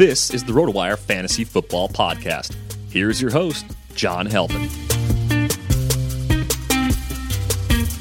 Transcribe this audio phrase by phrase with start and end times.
[0.00, 2.56] This is the RotoWire Fantasy Football Podcast.
[2.88, 4.62] Here's your host, John Halpin.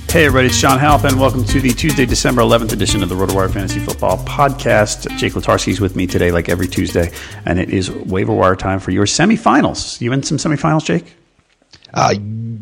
[0.07, 1.19] Hey everybody, it's John Halpin.
[1.19, 5.13] Welcome to the Tuesday, December 11th edition of the RotoWire Fantasy Football Podcast.
[5.17, 7.11] Jake Latarski is with me today, like every Tuesday,
[7.45, 9.99] and it is waiver wire time for your semifinals.
[9.99, 11.17] You in some semifinals, Jake?
[11.93, 12.15] Uh,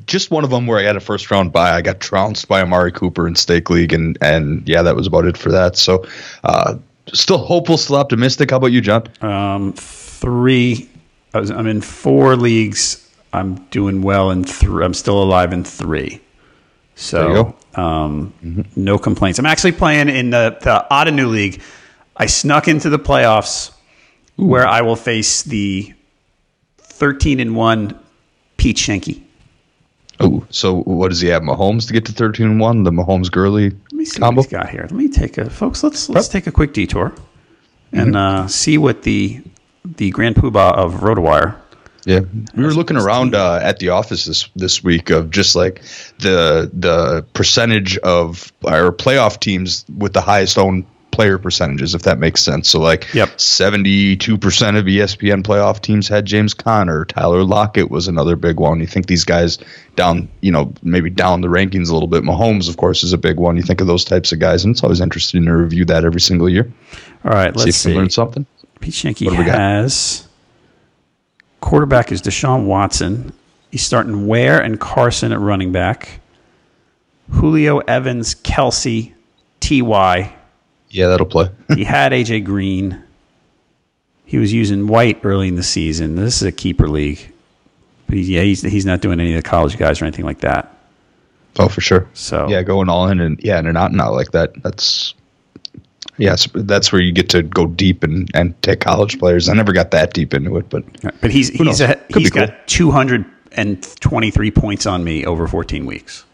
[0.08, 1.75] just one of them where I had a first round bye.
[1.75, 5.25] I got trounced by Amari Cooper in Stake League, and and yeah, that was about
[5.25, 5.78] it for that.
[5.78, 6.08] So,
[6.44, 6.80] uh,
[7.13, 8.51] still hopeful, still optimistic.
[8.51, 9.07] How about you, John?
[9.22, 10.90] Um, three.
[11.34, 13.03] I was, I'm in four leagues.
[13.34, 14.84] I'm doing well in three.
[14.84, 16.22] I'm still alive in three.
[16.95, 18.62] So, um, mm-hmm.
[18.75, 19.38] no complaints.
[19.38, 21.62] I'm actually playing in the, the Ottoneu League.
[22.16, 23.72] I snuck into the playoffs
[24.39, 24.45] Ooh.
[24.45, 25.94] where I will face the
[26.79, 28.00] 13 and 1
[28.57, 29.22] Pete Schoenke.
[30.19, 31.44] Oh, so what does he have?
[31.44, 32.83] Mahomes to get to 13 and 1?
[32.83, 34.39] The Mahomes Gurley Let me see combo?
[34.39, 34.81] what he's got here.
[34.81, 37.13] Let me take a folks, let's let's take a quick detour
[37.91, 38.45] and mm-hmm.
[38.45, 39.41] uh, see what the
[39.85, 41.56] the grand poobah of RotoWire
[42.07, 42.22] yeah,
[42.56, 45.81] we were looking around uh, at the office this this week of just like
[46.19, 50.85] the the percentage of our playoff teams with the highest owned
[51.17, 52.69] player percentages, if that makes sense.
[52.69, 57.05] So like, yep, seventy two percent of ESPN playoff teams had James Conner.
[57.05, 58.79] Tyler Lockett was another big one.
[58.79, 59.57] You think these guys
[59.95, 62.23] down, you know, maybe down the rankings a little bit.
[62.23, 63.57] Mahomes, of course, is a big one.
[63.57, 66.22] You think of those types of guys, and it's always interesting to review that every
[66.22, 66.72] single year.
[67.25, 67.89] All right, let's see if see.
[67.89, 68.45] we learn something.
[68.79, 70.27] Pete Schoenke has.
[71.61, 73.33] Quarterback is Deshaun Watson.
[73.72, 76.19] He's starting Ware and Carson at running back.
[77.31, 79.13] Julio Evans, Kelce,
[79.59, 80.37] Ty.
[80.90, 81.50] Yeah, that'll play.
[81.75, 83.04] he had AJ Green.
[84.25, 86.16] He was using White early in the season.
[86.16, 87.34] This is a keeper league.
[88.07, 90.39] But he's, yeah, he's he's not doing any of the college guys or anything like
[90.39, 90.74] that.
[91.60, 92.07] Oh, for sure.
[92.13, 94.51] So yeah, going all in and yeah, and not not like that.
[94.63, 95.13] That's
[96.18, 99.50] Yes, that's where you get to go deep and, and take college players.
[99.50, 100.83] I never got that deep into it, but
[101.22, 102.57] but he's he's a, he's got cool.
[102.66, 106.25] two hundred and twenty three points on me over fourteen weeks.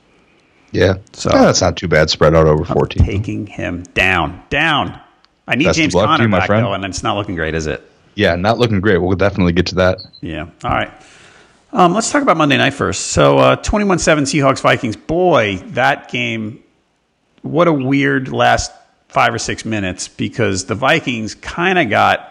[0.74, 2.10] Yeah, so yeah, that's not too bad.
[2.10, 3.04] Spread out over fourteen.
[3.04, 5.00] I'm taking him down, down.
[5.48, 6.66] I need Best James Conner you, back friend.
[6.66, 7.90] though, and it's not looking great, is it?
[8.16, 8.98] Yeah, not looking great.
[8.98, 10.00] We'll definitely get to that.
[10.22, 10.48] Yeah.
[10.64, 10.92] All right.
[11.72, 13.08] Um, let's talk about Monday night first.
[13.08, 14.96] So, uh, 21-7 Seahawks Vikings.
[14.96, 16.64] Boy, that game.
[17.42, 18.72] What a weird last
[19.10, 22.30] five or six minutes because the Vikings kind of got.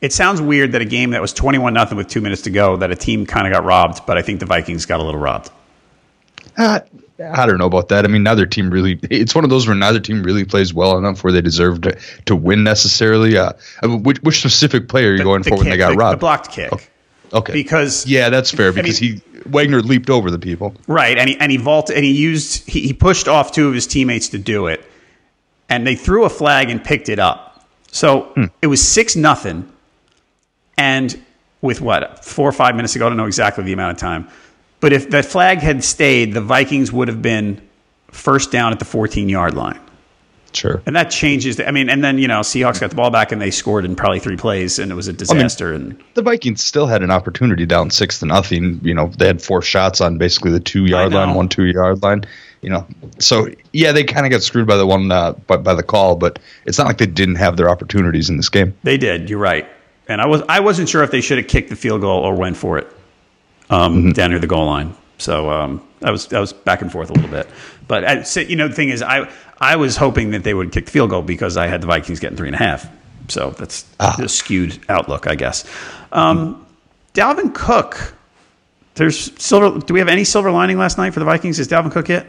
[0.00, 2.78] It sounds weird that a game that was 21 nothing with two minutes to go,
[2.78, 5.20] that a team kind of got robbed, but I think the Vikings got a little
[5.20, 5.50] robbed.
[6.56, 6.80] Uh,
[7.20, 8.04] I don't know about that.
[8.04, 8.98] I mean, neither team really.
[9.10, 11.98] It's one of those where neither team really plays well enough where they deserve to,
[12.26, 13.36] to win necessarily.
[13.36, 13.52] Uh,
[13.82, 16.14] which, which specific player are you The- going the for when they got the, robbed?
[16.16, 16.90] The blocked kick.
[17.32, 20.74] Okay, Because yeah, that's fair I mean- because he Wagner leaped over the people.
[20.86, 23.74] Right, and he and he vaulted and he used he, he pushed off two of
[23.74, 24.84] his teammates to do it,
[25.68, 27.66] and they threw a flag and picked it up.
[27.92, 29.70] So it was six nothing,
[30.76, 31.22] and
[31.60, 34.28] with what four or five minutes ago, I don't know exactly the amount of time,
[34.80, 37.60] but if that flag had stayed, the Vikings would have been
[38.10, 39.80] first down at the fourteen yard line.
[40.52, 40.82] Sure.
[40.84, 41.56] And that changes.
[41.56, 43.84] The, I mean, and then you know, Seahawks got the ball back and they scored
[43.84, 45.72] in probably three plays, and it was a disaster.
[45.72, 48.80] and The Vikings still had an opportunity down six to nothing.
[48.82, 52.02] You know, they had four shots on basically the two yard line, one two yard
[52.02, 52.24] line.
[52.62, 52.86] You know,
[53.18, 56.16] so yeah, they kind of got screwed by the one uh, by, by the call,
[56.16, 58.76] but it's not like they didn't have their opportunities in this game.
[58.82, 59.30] They did.
[59.30, 59.68] You're right.
[60.08, 62.34] And I was I wasn't sure if they should have kicked the field goal or
[62.34, 62.90] went for it
[63.70, 64.10] um, Mm-hmm.
[64.12, 64.94] down near the goal line.
[65.18, 67.46] So um, I was I was back and forth a little bit.
[67.88, 69.30] But I, so, you know, the thing is, I
[69.60, 72.20] I was hoping that they would kick the field goal because I had the Vikings
[72.20, 72.86] getting three and a half.
[73.28, 75.64] So that's a skewed outlook, I guess.
[76.12, 76.66] Um,
[77.14, 78.14] Dalvin Cook.
[78.94, 79.78] There's silver.
[79.78, 81.58] Do we have any silver lining last night for the Vikings?
[81.58, 82.26] Is Dalvin Cook it?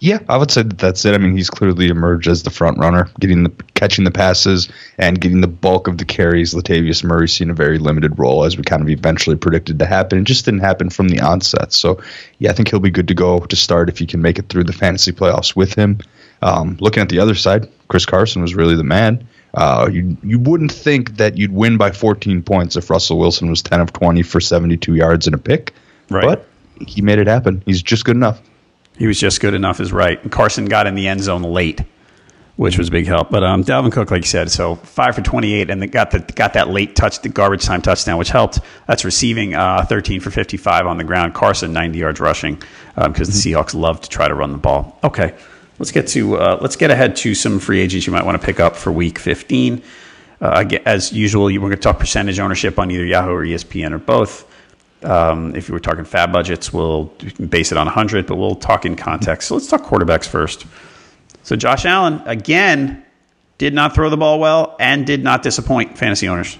[0.00, 1.14] Yeah, I would say that that's it.
[1.14, 4.68] I mean, he's clearly emerged as the front runner, getting the catching the passes
[4.98, 6.54] and getting the bulk of the carries.
[6.54, 10.18] Latavius Murray seen a very limited role, as we kind of eventually predicted to happen.
[10.18, 11.72] It just didn't happen from the onset.
[11.72, 12.00] So,
[12.40, 14.48] yeah, I think he'll be good to go to start if you can make it
[14.48, 15.98] through the fantasy playoffs with him.
[16.42, 19.26] Um, looking at the other side, Chris Carson was really the man.
[19.54, 23.62] Uh, you you wouldn't think that you'd win by 14 points if Russell Wilson was
[23.62, 25.74] 10 of 20 for 72 yards and a pick,
[26.10, 26.24] Right.
[26.24, 26.48] but
[26.88, 27.62] he made it happen.
[27.66, 28.40] He's just good enough.
[29.02, 30.22] He was just good enough, is right.
[30.22, 31.80] And Carson got in the end zone late,
[32.54, 33.30] which was a big help.
[33.30, 36.20] But um, Dalvin Cook, like you said, so five for twenty-eight, and they got the
[36.20, 38.60] got that late touch, the garbage time touchdown, which helped.
[38.86, 41.34] That's receiving uh, thirteen for fifty-five on the ground.
[41.34, 42.62] Carson ninety yards rushing
[42.94, 44.96] because the Seahawks love to try to run the ball.
[45.02, 45.34] Okay,
[45.80, 48.46] let's get to uh, let's get ahead to some free agents you might want to
[48.46, 49.82] pick up for Week fifteen.
[50.40, 53.90] Uh, as usual, you- we're going to talk percentage ownership on either Yahoo or ESPN
[53.92, 54.44] or both.
[55.04, 57.04] Um, if you were talking fab budgets, we'll
[57.48, 59.48] base it on 100, but we'll talk in context.
[59.48, 60.66] So let's talk quarterbacks first.
[61.42, 63.04] So Josh Allen, again,
[63.58, 66.58] did not throw the ball well and did not disappoint fantasy owners.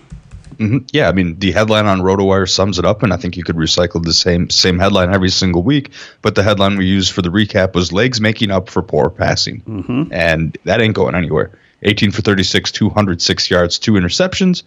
[0.93, 3.57] Yeah, I mean the headline on RotoWire sums it up, and I think you could
[3.57, 5.91] recycle the same same headline every single week.
[6.21, 9.63] But the headline we used for the recap was legs making up for poor passing,
[9.63, 10.13] mm-hmm.
[10.13, 11.51] and that ain't going anywhere.
[11.83, 14.63] 18 for 36, 206 yards, two interceptions.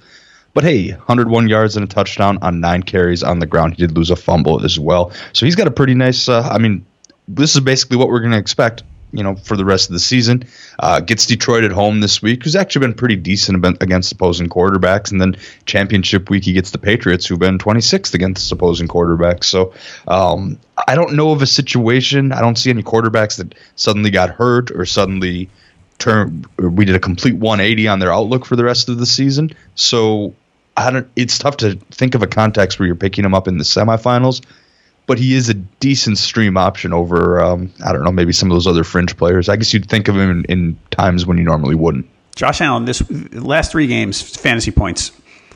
[0.56, 3.74] But hey, 101 yards and a touchdown on nine carries on the ground.
[3.74, 6.28] He did lose a fumble as well, so he's got a pretty nice.
[6.28, 6.86] Uh, I mean,
[7.28, 8.84] this is basically what we're going to expect
[9.16, 10.44] you know, for the rest of the season.
[10.80, 15.12] Uh, gets Detroit at home this week, who's actually been pretty decent against opposing quarterbacks.
[15.12, 19.46] And then championship week, he gets the Patriots, who've been 26th against opposing quarterbacks.
[19.46, 19.74] So
[20.08, 22.32] um, I don't know of a situation.
[22.32, 25.50] I don't see any quarterbacks that suddenly got hurt or suddenly
[25.98, 26.48] turned.
[26.58, 29.52] Or we did a complete 180 on their outlook for the rest of the season.
[29.76, 30.34] So
[30.78, 31.10] I don't.
[31.16, 34.42] It's tough to think of a context where you're picking him up in the semifinals
[35.08, 38.56] but he is a decent stream option over um, I don't know maybe some of
[38.56, 39.50] those other fringe players.
[39.50, 42.08] I guess you'd think of him in, in times when you normally wouldn't.
[42.36, 45.12] Josh Allen, this last three games, fantasy points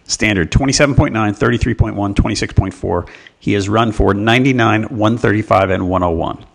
[0.05, 3.09] standard 27.9, 33.1, 26.4.
[3.39, 6.45] He has run for 99, 135, and 101.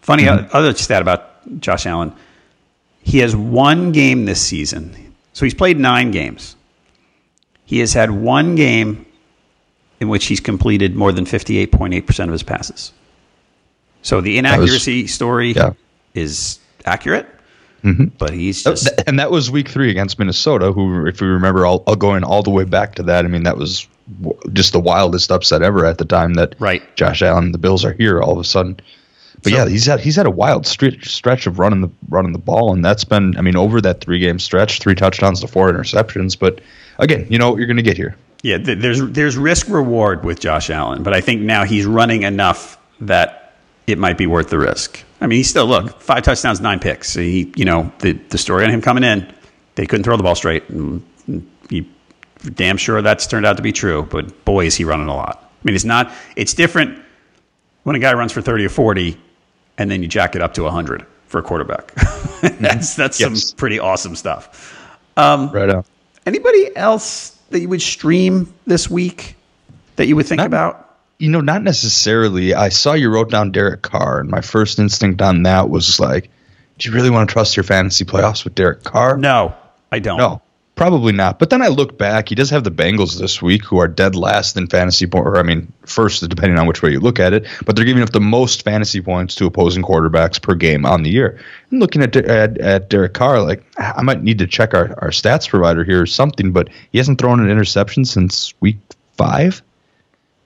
[0.00, 0.56] Funny mm-hmm.
[0.56, 2.12] other stat about Josh Allen.
[3.02, 5.14] He has one game this season.
[5.32, 6.56] So he's played nine games.
[7.72, 9.06] He has had one game
[9.98, 12.92] in which he's completed more than 58.8% of his passes.
[14.02, 15.72] So the inaccuracy was, story yeah.
[16.12, 17.26] is accurate,
[17.82, 18.08] mm-hmm.
[18.18, 18.90] but he's just.
[19.06, 22.42] And that was week three against Minnesota, who, if we remember, all, all going all
[22.42, 23.88] the way back to that, I mean, that was
[24.52, 26.82] just the wildest upset ever at the time that right.
[26.94, 28.78] Josh Allen, the Bills are here all of a sudden.
[29.42, 32.32] But so, yeah, he's had he's had a wild stretch stretch of running the running
[32.32, 35.48] the ball, and that's been I mean over that three game stretch, three touchdowns to
[35.48, 36.38] four interceptions.
[36.38, 36.60] But
[36.98, 38.16] again, you know what you're going to get here.
[38.42, 42.22] Yeah, th- there's there's risk reward with Josh Allen, but I think now he's running
[42.22, 43.54] enough that
[43.86, 45.02] it might be worth the risk.
[45.20, 47.14] I mean, he's still look five touchdowns, nine picks.
[47.14, 49.32] He, you know, the the story on him coming in,
[49.76, 50.68] they couldn't throw the ball straight.
[50.68, 51.02] And
[51.70, 51.88] he,
[52.54, 54.02] damn sure that's turned out to be true.
[54.10, 55.38] But boy, is he running a lot.
[55.42, 56.12] I mean, it's not.
[56.34, 57.00] It's different
[57.84, 59.16] when a guy runs for thirty or forty,
[59.78, 61.94] and then you jack it up to hundred for a quarterback.
[62.60, 63.48] that's that's yes.
[63.48, 64.78] some pretty awesome stuff.
[65.16, 65.84] Um, right on.
[66.26, 69.36] Anybody else that you would stream this week
[69.96, 70.96] that you would think not, about?
[71.18, 72.54] You know, not necessarily.
[72.54, 76.30] I saw you wrote down Derek Carr, and my first instinct on that was like,
[76.78, 79.16] do you really want to trust your fantasy playoffs with Derek Carr?
[79.16, 79.54] No,
[79.90, 80.18] I don't.
[80.18, 80.40] No,
[80.74, 81.38] probably not.
[81.38, 84.14] But then I look back, he does have the Bengals this week, who are dead
[84.14, 87.32] last in fantasy point, or I mean, first, depending on which way you look at
[87.32, 87.46] it.
[87.64, 91.10] But they're giving up the most fantasy points to opposing quarterbacks per game on the
[91.10, 91.38] year.
[91.70, 95.10] And looking at at, at Derek Carr, like I might need to check our, our
[95.10, 98.78] stats provider here or something, but he hasn't thrown an interception since week
[99.16, 99.62] five.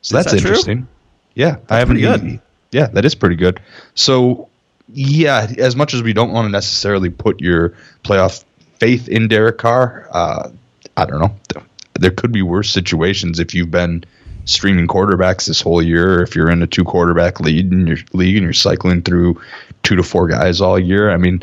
[0.02, 0.50] So that's that true?
[0.50, 0.88] interesting.
[1.34, 1.98] Yeah, I haven't.
[1.98, 2.40] good.
[2.72, 3.60] Yeah, that is pretty good.
[3.94, 4.48] So
[4.88, 8.44] yeah, as much as we don't want to necessarily put your playoff
[8.78, 10.50] faith in Derek Carr, uh,
[10.96, 11.62] I don't know.
[11.94, 14.04] There could be worse situations if you've been
[14.44, 17.98] streaming quarterbacks this whole year, or if you're in a two quarterback lead in your
[18.12, 19.40] league and you're cycling through
[19.82, 21.10] two to four guys all year.
[21.10, 21.42] I mean,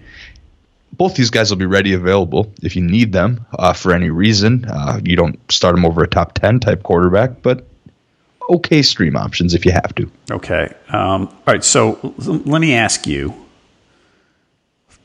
[0.93, 4.65] both these guys will be ready available if you need them uh, for any reason.
[4.65, 7.65] Uh, you don't start them over a top 10 type quarterback, but
[8.49, 10.09] okay stream options if you have to.
[10.31, 10.73] Okay.
[10.89, 11.63] Um, all right.
[11.63, 13.33] So l- let me ask you.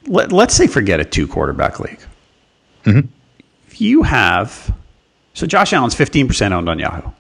[0.06, 2.00] Let, let's say forget a two quarterback league.
[2.88, 3.09] Mm-hmm.
[3.68, 4.75] If you have,
[5.35, 7.11] so Josh Allen's 15% owned on Yahoo.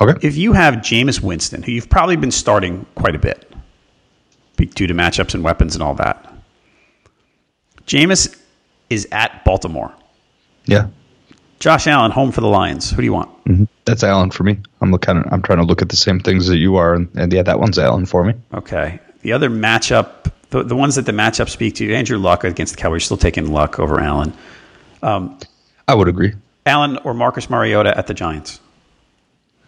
[0.00, 0.26] Okay.
[0.26, 3.52] If you have Jameis Winston, who you've probably been starting quite a bit
[4.56, 6.32] due to matchups and weapons and all that,
[7.86, 8.38] Jameis
[8.88, 9.92] is at Baltimore.
[10.66, 10.88] Yeah.
[11.58, 12.90] Josh Allen home for the Lions.
[12.90, 13.44] Who do you want?
[13.44, 13.64] Mm-hmm.
[13.84, 14.58] That's Allen for me.
[14.80, 15.22] I'm looking.
[15.30, 17.60] I'm trying to look at the same things that you are, and, and yeah, that
[17.60, 18.34] one's Allen for me.
[18.54, 18.98] Okay.
[19.22, 22.80] The other matchup, the, the ones that the matchup speak to, Andrew Luck against the
[22.80, 24.32] Cowboys, still taking Luck over Allen.
[25.88, 26.34] I would agree.
[26.66, 28.60] Allen or Marcus Mariota at the Giants.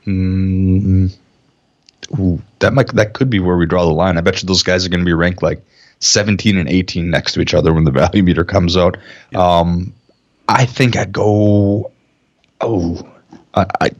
[0.06, 1.08] Ooh,
[2.58, 4.18] that might that could be where we draw the line.
[4.18, 5.64] I bet you those guys are going to be ranked like
[6.00, 8.98] 17 and 18 next to each other when the value meter comes out.
[9.34, 9.94] Um,
[10.48, 11.92] I think I'd go.
[12.60, 13.08] Oh,
[13.54, 13.90] I, I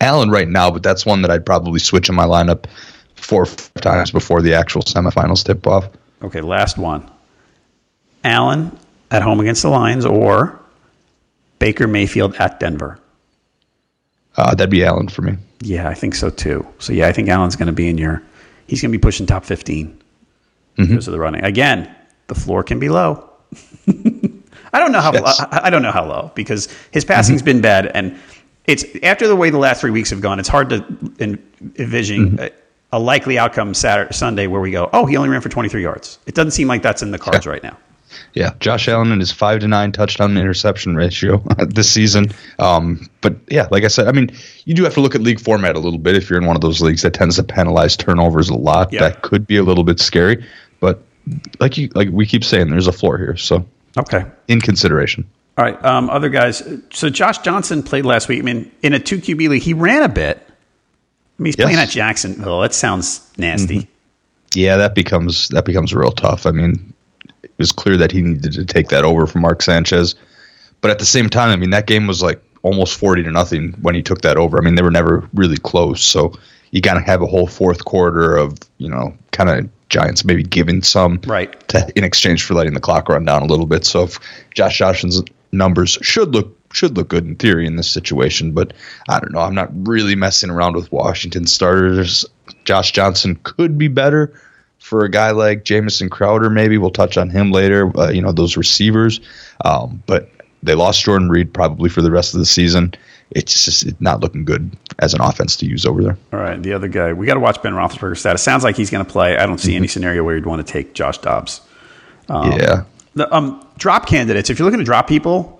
[0.00, 2.64] Allen right now, but that's one that I'd probably switch in my lineup
[3.20, 5.88] four times before the actual semifinals tip off.
[6.22, 7.08] Okay, last one.
[8.24, 8.76] Allen
[9.10, 10.58] at home against the Lions or
[11.58, 12.98] Baker Mayfield at Denver.
[14.36, 15.36] Uh, that'd be Allen for me.
[15.60, 16.66] Yeah, I think so too.
[16.78, 18.22] So yeah, I think Allen's going to be in your.
[18.66, 20.82] He's going to be pushing top 15 mm-hmm.
[20.88, 21.44] because of the running.
[21.44, 21.92] Again,
[22.28, 23.28] the floor can be low.
[24.72, 25.40] I don't know how Yes.
[25.40, 27.46] I I don't know how low because his passing's mm-hmm.
[27.46, 28.18] been bad, and
[28.66, 30.38] it's after the way the last three weeks have gone.
[30.38, 30.84] It's hard to
[31.18, 31.44] en-
[31.76, 32.40] envision mm-hmm.
[32.40, 32.50] a,
[32.92, 36.18] a likely outcome Saturday Sunday where we go, oh, he only ran for 23 yards.
[36.26, 37.76] It doesn't seem like that's in the cards right now.
[38.34, 42.32] Yeah, Josh Allen and his five to nine touchdown to interception ratio this season.
[42.58, 44.30] Um, but yeah, like I said, I mean,
[44.64, 46.16] you do have to look at league format a little bit.
[46.16, 49.00] If you're in one of those leagues that tends to penalize turnovers a lot, Yeah.
[49.00, 50.44] that could be a little bit scary.
[50.80, 51.00] But
[51.60, 53.64] like you, like we keep saying, there's a floor here, so
[53.96, 54.24] Okay.
[54.48, 55.24] in consideration.
[55.58, 55.84] All right.
[55.84, 56.62] Um, other guys.
[56.92, 58.38] So Josh Johnson played last week.
[58.40, 60.44] I mean, in a two QB league, he ran a bit.
[61.40, 61.64] I mean, he's Yes.
[61.66, 62.52] playing at Jacksonville.
[62.58, 63.78] Oh, that sounds nasty.
[63.78, 63.90] Mm-hmm.
[64.54, 66.44] Yeah, that becomes that becomes real tough.
[66.44, 66.92] I mean,
[67.42, 70.14] it was clear that he needed to take that over from Mark Sanchez,
[70.82, 73.72] but at the same time, I mean, that game was like almost forty to nothing
[73.80, 74.58] when he took that over.
[74.58, 76.32] I mean, they were never really close, so
[76.72, 80.42] you got to have a whole fourth quarter of you know kind of Giants maybe
[80.42, 81.68] giving some Right.
[81.68, 83.84] to, in exchange for letting the clock run down a little bit.
[83.86, 84.18] So if
[84.54, 88.72] Josh Johnson's numbers should look should look good in theory in this situation, but
[89.08, 89.40] I don't know.
[89.40, 92.24] I'm not really messing around with Washington starters.
[92.64, 94.32] Josh Johnson could be better
[94.78, 96.50] for a guy like Jamison Crowder.
[96.50, 97.90] Maybe we'll touch on him later.
[97.98, 99.20] Uh, you know those receivers,
[99.64, 100.30] um, but
[100.62, 102.94] they lost Jordan Reed probably for the rest of the season.
[103.30, 106.18] It's just it's not looking good as an offense to use over there.
[106.32, 106.60] All right.
[106.60, 108.42] The other guy, we got to watch Ben Roethlisberger's status.
[108.42, 109.36] Sounds like he's going to play.
[109.36, 111.60] I don't see any scenario where you'd want to take Josh Dobbs.
[112.28, 112.84] yeah,
[113.14, 114.50] The um, drop candidates.
[114.50, 115.59] If you're looking to drop people,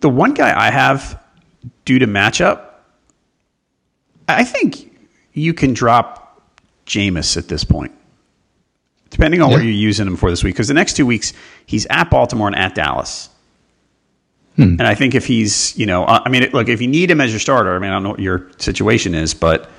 [0.00, 1.20] the one guy I have
[1.84, 2.64] due to matchup,
[4.28, 4.96] I think
[5.32, 6.42] you can drop
[6.86, 7.92] Jameis at this point,
[9.10, 9.58] depending on Yeah.
[9.58, 10.54] you're using him for this week.
[10.54, 11.32] Because the next two weeks
[11.66, 13.28] he's at Baltimore and at Dallas.
[14.56, 14.62] Hmm.
[14.62, 17.30] And I think if he's, you know, I mean, look, if you need him as
[17.30, 19.70] your starter, I mean, I don't know what your situation is, but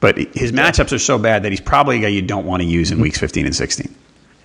[0.00, 2.68] but his matchups are so bad that he's probably a guy you don't want to
[2.68, 3.02] use in mm-hmm.
[3.02, 3.94] weeks 15 and 16.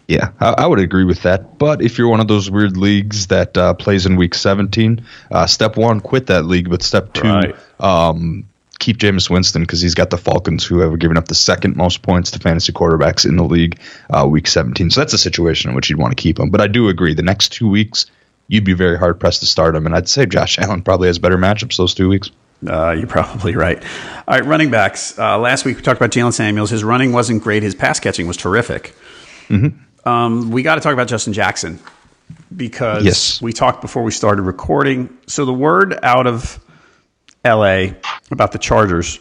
[0.07, 1.57] Yeah, I, I would agree with that.
[1.57, 5.45] But if you're one of those weird leagues that uh, plays in week 17, uh,
[5.47, 6.69] step one, quit that league.
[6.69, 7.55] But step two, Right.
[7.79, 8.43] um,
[8.79, 12.01] keep Jameis Winston because he's got the Falcons who have given up the second most
[12.01, 13.79] points to fantasy quarterbacks in the league
[14.09, 14.89] uh, week 17.
[14.89, 16.49] So that's a situation in which you'd want to keep him.
[16.49, 17.13] But I do agree.
[17.13, 18.05] The next two weeks,
[18.49, 19.85] you'd be very hard pressed to start him.
[19.85, 22.29] And I'd say Josh Allen probably has better matchups those two weeks.
[22.67, 23.81] Uh, you're probably right.
[24.27, 25.17] All right, running backs.
[25.17, 26.71] Uh, last week we talked about Jaylen Samuels.
[26.71, 27.63] His running wasn't great.
[27.63, 28.93] His pass catching was terrific.
[30.05, 31.79] Um, we got to talk about Justin Jackson
[32.55, 33.41] because Yes.
[33.41, 35.17] we talked before we started recording.
[35.27, 36.59] So the word out of
[37.43, 37.95] L.A.
[38.31, 39.19] about the Chargers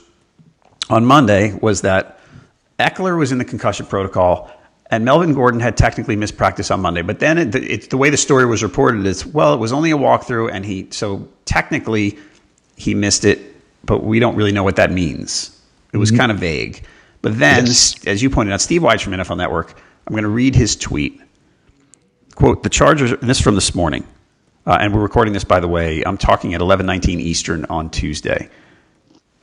[0.91, 2.19] on Monday was that
[2.79, 4.51] Ekeler was in the concussion protocol
[4.93, 7.01] and Melvin Gordon had technically missed practice on Monday.
[7.01, 9.91] But then it, it's the way the story was reported is well, it was only
[9.91, 12.19] a walkthrough, and he so technically
[12.77, 13.41] he missed it,
[13.85, 15.59] but we don't really know what that means.
[15.95, 16.19] It was mm-hmm.
[16.19, 16.85] kind of vague.
[17.23, 18.07] But then, yes.
[18.07, 21.21] as you pointed out, Steve Wyche from NFL Network, I'm going to read his tweet.
[22.35, 24.07] Quote, the Chargers, this is from this morning,
[24.67, 26.03] uh, and we're recording this, by the way.
[26.03, 28.49] I'm talking at 11:19 Eastern on Tuesday.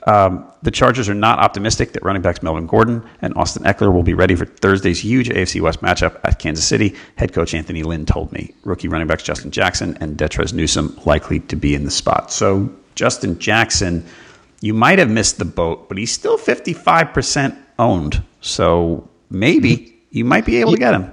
[0.07, 4.03] Um, the Chargers are not optimistic that running backs Melvin Gordon and Austin Ekeler will
[4.03, 6.95] be ready for Thursday's huge AFC West matchup at Kansas City.
[7.15, 11.41] Head coach Anthony Lynn told me rookie running backs Justin Jackson and Detrez Newsome likely
[11.41, 12.31] to be in the spot.
[12.31, 14.05] So Justin Jackson,
[14.61, 18.23] you might have missed the boat, but he's still 55% owned.
[18.39, 21.11] So maybe you might be able to get him.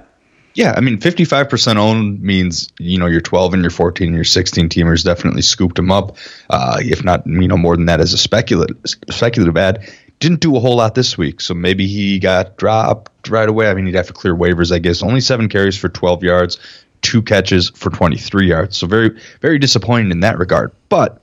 [0.57, 4.25] Yeah, I mean, 55% owned means, you know, your 12 and your 14 and your
[4.25, 6.17] 16 teamers definitely scooped him up.
[6.49, 9.87] Uh, if not, you know, more than that as a speculative, speculative ad.
[10.19, 13.69] Didn't do a whole lot this week, so maybe he got dropped right away.
[13.69, 15.03] I mean, he'd have to clear waivers, I guess.
[15.03, 16.59] Only seven carries for 12 yards,
[17.03, 18.79] two catches for 23 yards.
[18.79, 20.73] So very, very disappointing in that regard.
[20.89, 21.21] But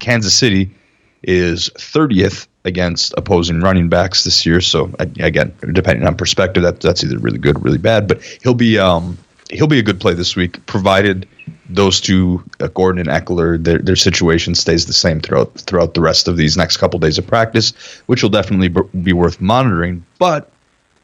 [0.00, 0.74] Kansas City
[1.22, 4.60] is 30th against opposing running backs this year.
[4.60, 8.06] So again, depending on perspective, that that's either really good or really bad.
[8.06, 9.18] But he'll be um,
[9.50, 11.26] he'll be a good play this week, provided
[11.68, 16.00] those two, uh, Gordon and Ekeler, their, their situation stays the same throughout throughout the
[16.00, 17.72] rest of these next couple days of practice,
[18.06, 18.68] which will definitely
[19.02, 20.04] be worth monitoring.
[20.18, 20.50] But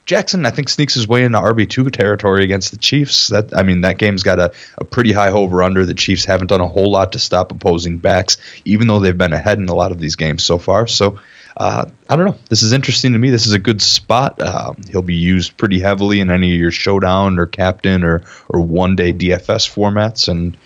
[0.07, 3.29] Jackson, I think, sneaks his way into RB two territory against the Chiefs.
[3.29, 5.85] That I mean, that game's got a, a pretty high over under.
[5.85, 9.33] The Chiefs haven't done a whole lot to stop opposing backs, even though they've been
[9.33, 10.87] ahead in a lot of these games so far.
[10.87, 11.19] So
[11.57, 12.39] uh, I don't know.
[12.51, 13.31] This is interesting to me.
[13.31, 14.41] This is a good spot.
[14.41, 18.61] Uh, he'll be used pretty heavily in any of your showdown or captain or or
[18.61, 20.57] one day DFS formats, and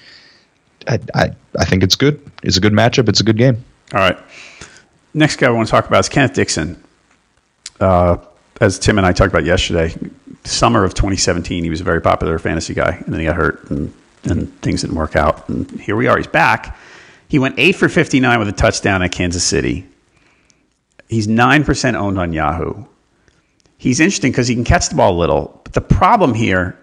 [0.89, 2.21] I, I I think it's good.
[2.43, 3.09] It's a good matchup.
[3.09, 3.65] It's a good game.
[3.93, 4.19] All right.
[5.15, 6.83] Next guy I want to talk about is Kenneth Dixon.
[7.81, 8.19] Uh,
[8.61, 9.95] as Tim and I talked about yesterday,
[10.45, 13.71] summer of 2017, he was a very popular fantasy guy, and then he got hurt,
[13.71, 13.93] and,
[14.25, 15.49] and things didn't work out.
[15.49, 16.17] And here we are.
[16.17, 16.77] He's back.
[17.29, 19.87] He went eight for 59 with a touchdown at Kansas City.
[21.11, 22.85] He's 9% owned on Yahoo.
[23.79, 25.61] He's interesting because he can catch the ball a little.
[25.65, 26.79] But the problem here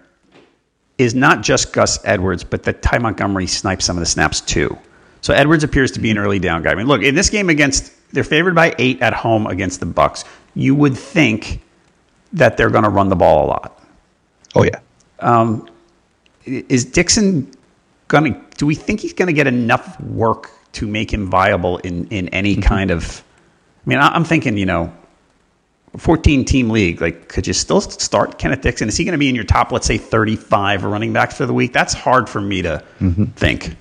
[0.98, 4.76] is not just Gus Edwards, but that Ty Montgomery snipes some of the snaps too.
[5.22, 6.72] So Edwards appears to be an early down guy.
[6.72, 9.86] I mean, look, in this game against, they're favored by eight at home against the
[9.86, 10.26] Bucks.
[10.54, 11.62] You would think
[12.34, 13.82] that they're going to run the ball a lot.
[14.54, 14.80] Oh yeah.
[15.20, 15.70] Um,
[16.44, 17.50] is Dixon
[18.08, 18.40] going to?
[18.58, 22.28] Do we think he's going to get enough work to make him viable in in
[22.28, 22.68] any mm-hmm.
[22.68, 23.24] kind of?
[23.88, 24.92] I mean, I'm thinking, you know,
[25.96, 27.00] 14 team league.
[27.00, 28.86] Like, could you still start Kenneth Dixon?
[28.86, 31.54] Is he going to be in your top, let's say, 35 running backs for the
[31.54, 31.72] week?
[31.72, 33.24] That's hard for me to mm-hmm.
[33.24, 33.76] think.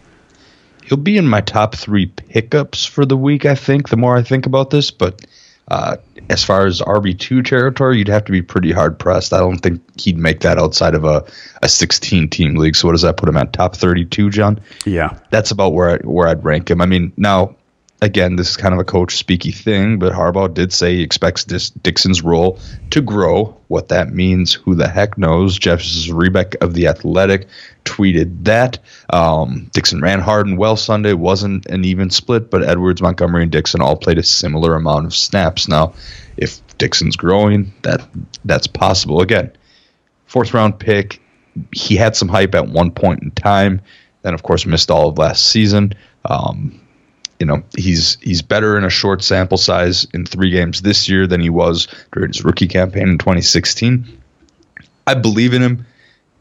[0.86, 3.46] He'll be in my top three pickups for the week.
[3.46, 5.26] I think the more I think about this, but
[5.68, 5.98] uh,
[6.30, 9.34] as far as RB two territory, you'd have to be pretty hard pressed.
[9.34, 11.26] I don't think he'd make that outside of a,
[11.62, 12.78] a 16 team league.
[12.78, 13.52] So what does that put him at?
[13.52, 14.62] Top 32, John?
[14.86, 16.80] Yeah, that's about where I, where I'd rank him.
[16.80, 17.57] I mean, now
[18.02, 21.46] again, this is kind of a coach speaky thing, but Harbaugh did say he expects
[21.46, 22.60] this Dixon's role
[22.92, 23.58] to grow.
[23.68, 25.58] What that means, who the heck knows?
[25.58, 27.48] Jeff Zrebiec of The Athletic
[27.86, 28.80] tweeted that.
[29.10, 31.14] Um, Dixon ran hard and well Sunday.
[31.14, 35.16] wasn't an even split, but Edwards, Montgomery, and Dixon all played a similar amount of
[35.16, 35.68] snaps.
[35.68, 35.94] Now,
[36.36, 38.08] if Dixon's growing, that
[38.46, 39.22] that's possible.
[39.22, 39.52] Again,
[40.26, 41.22] fourth round pick.
[41.72, 43.82] He had some hype at one point in time.
[44.22, 45.94] Then, of course, missed all of last season.
[46.26, 46.80] Um,
[47.40, 51.28] you know he's he's better in a short sample size in three games this year
[51.28, 54.22] than he was during his rookie campaign in 2016.
[55.06, 55.86] I believe in him,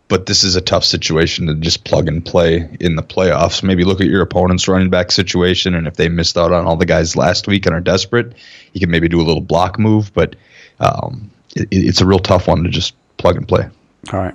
[0.09, 3.63] but this is a tough situation to just plug and play in the playoffs.
[3.63, 6.77] Maybe look at your opponent's running back situation, and if they missed out on all
[6.77, 8.35] the guys last week and are desperate,
[8.73, 10.13] you can maybe do a little block move.
[10.15, 10.37] But
[10.81, 13.69] um, it, it's a real tough one to just plug and play.
[14.13, 14.35] All right.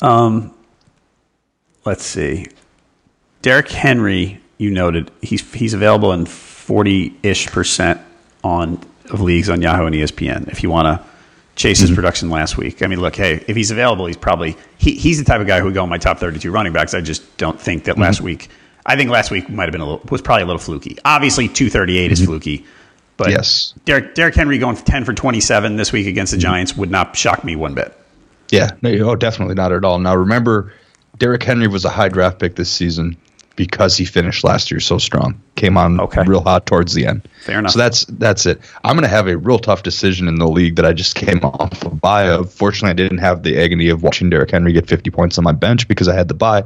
[0.00, 0.54] Um,
[1.84, 2.46] let's see.
[3.42, 8.00] Derrick Henry you noted, he's he's available in forty ish percent
[8.44, 10.48] on of leagues on Yahoo and ESPN.
[10.48, 11.06] If you want to
[11.56, 11.96] chase his mm-hmm.
[11.96, 15.24] production last week, I mean, look, hey, if he's available, he's probably he, he's the
[15.24, 16.92] type of guy who would go in my top thirty-two running backs.
[16.92, 18.02] I just don't think that mm-hmm.
[18.02, 18.48] last week.
[18.84, 20.98] I think last week might have been a little was probably a little fluky.
[21.04, 22.12] Obviously, two thirty-eight mm-hmm.
[22.12, 22.66] is fluky.
[23.16, 23.74] But yes.
[23.84, 26.42] Derrick, Derrick Henry going 10 for 27 this week against the mm-hmm.
[26.42, 27.92] Giants would not shock me one bit.
[28.52, 29.98] Yeah, no, oh, definitely not at all.
[29.98, 30.72] Now, remember,
[31.18, 33.16] Derrick Henry was a high draft pick this season
[33.58, 35.38] because he finished last year so strong.
[35.56, 36.22] Came on okay.
[36.22, 37.28] real hot towards the end.
[37.42, 37.72] Fair enough.
[37.72, 38.60] So that's that's it.
[38.84, 41.40] I'm going to have a real tough decision in the league that I just came
[41.42, 42.52] off a bye of.
[42.52, 45.50] Fortunately, I didn't have the agony of watching Derrick Henry get 50 points on my
[45.50, 46.62] bench because I had the bye.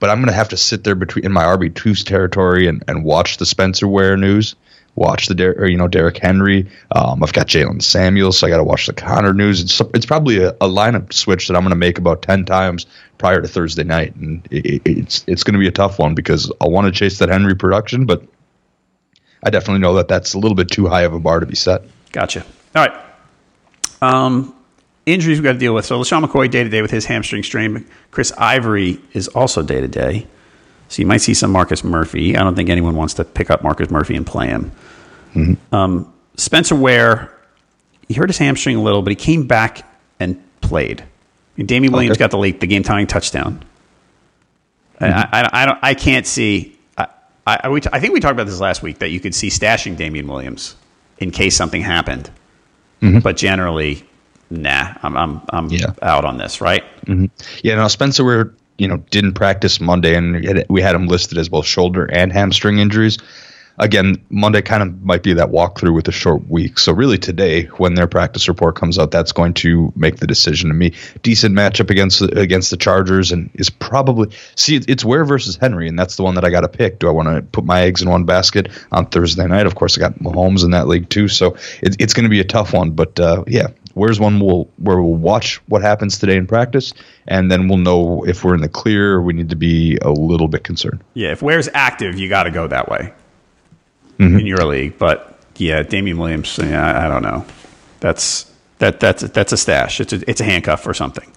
[0.00, 3.04] But I'm going to have to sit there between in my RB2's territory and, and
[3.04, 4.56] watch the Spencer Ware news,
[4.96, 6.68] watch the Der- or, you know Derrick Henry.
[6.92, 9.60] Um, I've got Jaylen Samuels, so I got to watch the Conner news.
[9.60, 12.86] It's it's probably a, a lineup switch that I'm going to make about ten times
[13.18, 16.50] prior to Thursday night, and it, it's it's going to be a tough one because
[16.60, 18.22] I want to chase that Henry production, but
[19.42, 21.56] I definitely know that that's a little bit too high of a bar to be
[21.56, 21.82] set.
[22.12, 22.44] Gotcha.
[22.74, 23.00] All right.
[24.00, 24.54] Um,
[25.06, 25.84] injuries we've got to deal with.
[25.84, 27.86] So LeSean McCoy day to day with his hamstring strain.
[28.10, 30.26] Chris Ivory is also day to day.
[30.88, 32.36] So you might see some Marcus Murphy.
[32.36, 34.72] I don't think anyone wants to pick up Marcus Murphy and play him.
[35.34, 35.74] Mm-hmm.
[35.74, 37.34] Um, Spencer Ware,
[38.08, 39.88] he hurt his hamstring a little, but he came back
[40.20, 41.04] and played.
[41.56, 42.20] And Damien Williams okay.
[42.20, 43.64] got the late, the game tying touchdown.
[45.00, 45.04] Mm-hmm.
[45.04, 46.78] I, I, I, don't, I can't see.
[46.96, 47.08] I,
[47.46, 49.48] I, we t- I think we talked about this last week that you could see
[49.48, 50.76] stashing Damien Williams
[51.18, 52.30] in case something happened.
[53.02, 53.18] Mm-hmm.
[53.18, 54.08] But generally,
[54.50, 55.92] nah, I'm I'm I'm yeah.
[56.00, 56.82] out on this, right?
[57.06, 57.26] Mm-hmm.
[57.62, 61.48] Yeah, now Spencer Ware, you know, didn't practice Monday, and we had him listed as
[61.48, 63.18] both shoulder and hamstring injuries
[63.78, 66.78] again, Monday kind of might be that walkthrough with a short week.
[66.78, 70.68] So really today, when their practice report comes out, that's going to make the decision
[70.68, 70.92] to me.
[71.22, 75.98] Decent matchup against against the Chargers, and is probably see it's Ware versus Henry, and
[75.98, 76.98] that's the one that I got to pick.
[76.98, 79.66] Do I want to put my eggs in one basket on Thursday night?
[79.66, 82.40] Of course, I got Mahomes in that league too, so it, it's going to be
[82.40, 82.92] a tough one.
[82.92, 86.92] But uh, yeah, where's one we'll where we'll watch what happens today in practice,
[87.26, 90.10] and then we'll know if we're in the clear or we need to be a
[90.10, 91.02] little bit concerned.
[91.14, 93.12] Yeah, if Ware's active, you got to go that way
[94.18, 94.38] mm-hmm.
[94.38, 94.98] in your league.
[94.98, 97.44] But yeah, Damien Williams, yeah, I, I, don't know.
[98.00, 100.00] That's that that's that's a stash.
[100.00, 101.30] It's a it's a handcuff or something.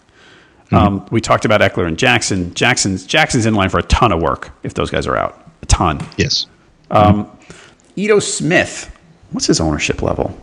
[0.66, 0.76] Mm-hmm.
[0.76, 2.54] Um, we talked about Ekeler and Jackson.
[2.54, 5.50] Jackson's Jackson's in line for a ton of work if those guys are out.
[5.62, 6.06] A ton.
[6.18, 6.48] Yes.
[6.92, 7.54] Um, mm-hmm.
[7.96, 8.94] Ito Smith.
[9.32, 10.38] What's his ownership level?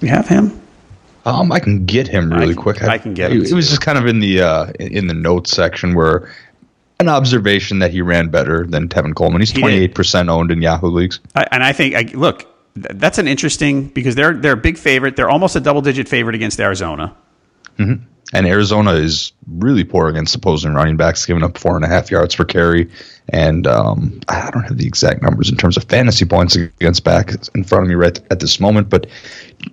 [0.00, 0.61] We have him.
[1.24, 2.82] Um, I can get him really I can, quick.
[2.82, 3.42] I, I, can get him.
[3.42, 6.32] It, it was just kind of in the uh, in the notes section where
[6.98, 9.40] an observation that he ran better than Tevin Coleman.
[9.40, 13.18] He's twenty eight percent owned in Yahoo leagues, I, and I think I, look that's
[13.18, 15.16] an interesting because they're they're a big favorite.
[15.16, 17.14] They're almost a double digit favorite against Arizona.
[17.78, 18.04] Mm-hmm.
[18.32, 22.10] And Arizona is really poor against opposing running backs, giving up four and a half
[22.10, 22.90] yards per carry.
[23.28, 27.32] And um, I don't have the exact numbers in terms of fantasy points against back
[27.54, 29.06] in front of me right at this moment, but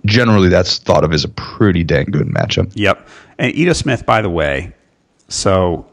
[0.04, 2.70] generally that's thought of as a pretty dang good matchup.
[2.74, 3.08] Yep.
[3.38, 4.74] And Ito Smith, by the way,
[5.28, 5.86] so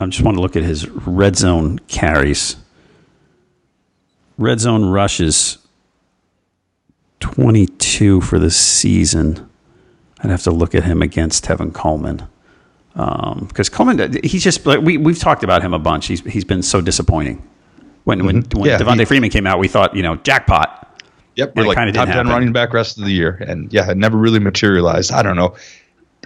[0.00, 2.56] I just want to look at his red zone carries.
[4.36, 5.58] Red zone rushes
[7.20, 9.48] 22 for the season.
[10.24, 12.26] I'd have to look at him against Tevin Coleman.
[12.94, 16.06] Because um, Coleman, he's just, we, we've talked about him a bunch.
[16.06, 17.46] He's, he's been so disappointing.
[18.04, 18.26] When, mm-hmm.
[18.26, 20.80] when, when yeah, Devonta he, Freeman came out, we thought, you know, jackpot.
[21.36, 22.28] Yep, we're like top 10 happen.
[22.28, 23.36] running back rest of the year.
[23.46, 25.12] And yeah, it never really materialized.
[25.12, 25.56] I don't know.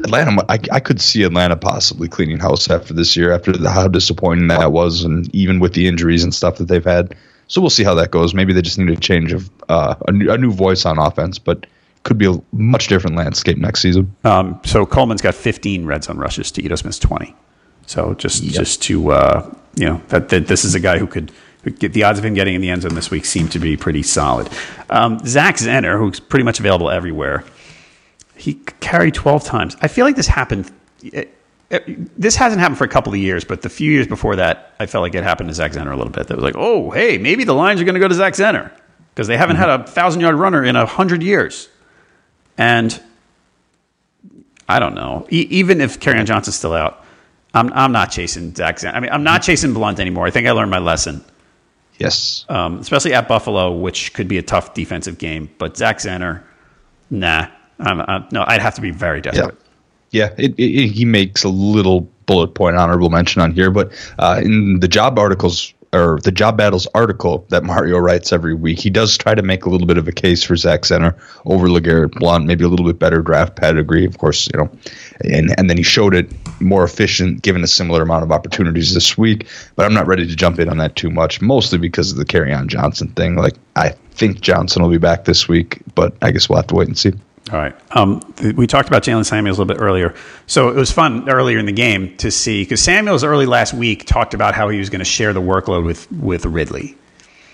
[0.05, 3.89] Atlanta, I, I could see Atlanta possibly cleaning house after this year, after the, how
[3.89, 7.17] disappointing that was, and even with the injuries and stuff that they've had.
[7.49, 8.35] So we'll see how that goes.
[8.35, 11.39] Maybe they just need a change of uh, a, new, a new voice on offense,
[11.39, 11.67] but
[12.09, 14.15] could be a much different landscape next season.
[14.25, 17.35] Um, so Coleman's got 15 red zone rushes to Ito Smith's 20.
[17.87, 18.55] So just yep.
[18.55, 21.33] just to uh, you know that, that this is a guy who could
[21.79, 23.77] get the odds of him getting in the end zone this week seem to be
[23.77, 24.49] pretty solid.
[24.91, 27.45] Um, Zach Zenner, who's pretty much available everywhere
[28.39, 29.77] he carried 12 times.
[29.83, 30.71] I feel like this happened.
[31.03, 31.35] It,
[31.71, 34.75] it, this hasn't happened for a couple of years, but the few years before that,
[34.81, 36.29] I felt like it happened to Zach Zenner a little bit.
[36.29, 38.71] That was like, oh, hey, maybe the Lions are going to go to Zach Zenner
[39.15, 39.71] because they haven't mm-hmm.
[39.71, 41.69] had a thousand yard runner in a hundred years.
[42.59, 43.01] And
[44.69, 45.27] I don't know.
[45.31, 47.05] E- even if Kerryon Johnson's still out,
[47.55, 48.95] I'm I'm not chasing Zach Zenner.
[48.95, 50.27] I mean, I'm not chasing Blount anymore.
[50.27, 51.25] I think I learned my lesson.
[51.99, 52.45] Yes.
[52.49, 55.51] Um, especially at Buffalo, which could be a tough defensive game.
[55.59, 56.43] But Zach Zenner,
[57.11, 57.49] nah.
[57.81, 59.57] Um, uh, no, I'd have to be very desperate.
[60.11, 63.93] Yeah, yeah it, it, he makes a little bullet point honorable mention on here, but
[64.19, 68.79] uh, in the job articles or the job battles article that Mario writes every week,
[68.79, 71.69] he does try to make a little bit of a case for Zach Zenner over
[71.69, 74.71] LeGarrette Blount, maybe a little bit better draft pedigree, of course, you know,
[75.23, 79.17] and and then he showed it more efficient given a similar amount of opportunities this
[79.17, 79.49] week.
[79.77, 82.25] But I'm not ready to jump in on that too much, mostly because of the
[82.25, 83.37] Kerryon Johnson thing.
[83.37, 86.75] Like I think Johnson will be back this week, but I guess we'll have to
[86.75, 87.13] wait and see.
[87.51, 87.75] All right.
[87.97, 90.15] Um, th- we talked about Jaylen Samuels a little bit earlier.
[90.47, 94.05] So it was fun earlier in the game to see because Samuels early last week
[94.05, 96.97] talked about how he was going to share the workload with with Ridley,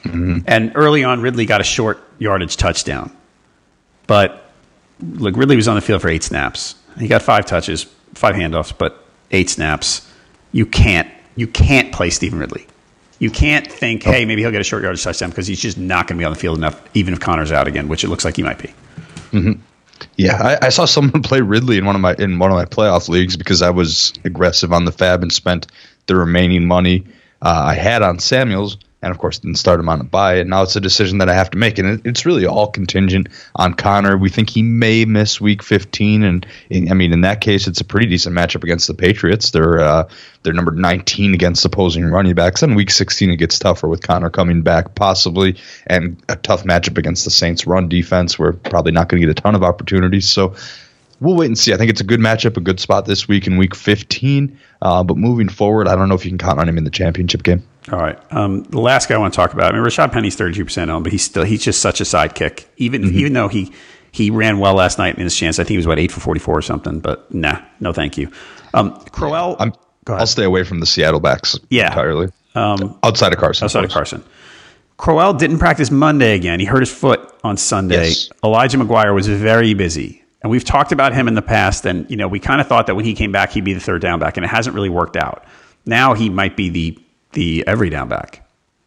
[0.02, 0.38] mm-hmm.
[0.46, 3.14] and early on Ridley got a short yardage touchdown,
[4.06, 4.50] but
[5.00, 6.74] look, Ridley was on the field for eight snaps.
[6.98, 10.10] He got five touches, five handoffs, but eight snaps.
[10.52, 12.66] You can't you can't play Stevan Ridley.
[13.20, 16.08] You can't think, hey, maybe he'll get a short yardage touchdown because he's just not
[16.08, 18.24] going to be on the field enough, even if Conner's out again, which it looks
[18.24, 18.74] like he might be.
[19.30, 19.52] Mm-hmm.
[20.16, 22.64] Yeah, I, I, saw someone play Ridley in one of my in one of my
[22.64, 25.66] playoff leagues because I was aggressive on the fab and spent
[26.06, 27.04] the remaining money
[27.42, 30.36] uh, I had on Samuels, and of course didn't start him on a bye.
[30.36, 32.68] And now it's a decision that I have to make, and it, it's really all
[32.68, 34.16] contingent on Conner.
[34.16, 37.84] We think he may miss Week 15, and I mean in that case, it's a
[37.84, 39.50] pretty decent matchup against the Patriots.
[39.50, 40.08] They're uh,
[40.42, 42.62] they're number 19 against opposing running backs.
[42.62, 46.96] And Week 16 it gets tougher with Conner coming back possibly, and a tough matchup
[46.96, 48.38] against the Saints run defense.
[48.38, 50.28] We're probably not going to get a ton of opportunities.
[50.28, 50.54] So
[51.20, 51.72] we'll wait and see.
[51.72, 54.58] I think it's a good matchup, a good spot this week in Week 15.
[54.82, 56.90] Uh, but moving forward, I don't know if you can count on him in the
[56.90, 57.62] championship game.
[57.92, 58.18] All right.
[58.32, 59.72] Um, the last guy I want to talk about.
[59.72, 62.64] I mean, Rashad Penny's 32% owned, but he's still he's just such a sidekick.
[62.76, 63.18] Even mm-hmm.
[63.18, 63.72] even though he
[64.10, 66.20] he ran well last night in his chance, I think he was what eight for
[66.20, 67.00] 44 or something.
[67.00, 68.30] But nah, no, thank you.
[68.72, 69.56] Um, Crowell.
[69.58, 69.72] I'm,
[70.06, 71.88] I'll stay away from the Seattle backs yeah.
[71.88, 72.28] entirely.
[72.54, 73.64] Um, outside of Carson.
[73.64, 74.24] Outside of, of Carson.
[74.96, 76.60] Crowell didn't practice Monday again.
[76.60, 78.08] He hurt his foot on Sunday.
[78.08, 78.30] Yes.
[78.44, 80.22] Elijah McGuire was very busy.
[80.42, 82.86] And we've talked about him in the past, and you know we kind of thought
[82.86, 84.90] that when he came back he'd be the third down back, and it hasn't really
[84.90, 85.44] worked out.
[85.86, 86.98] Now he might be the
[87.34, 88.40] the every down back.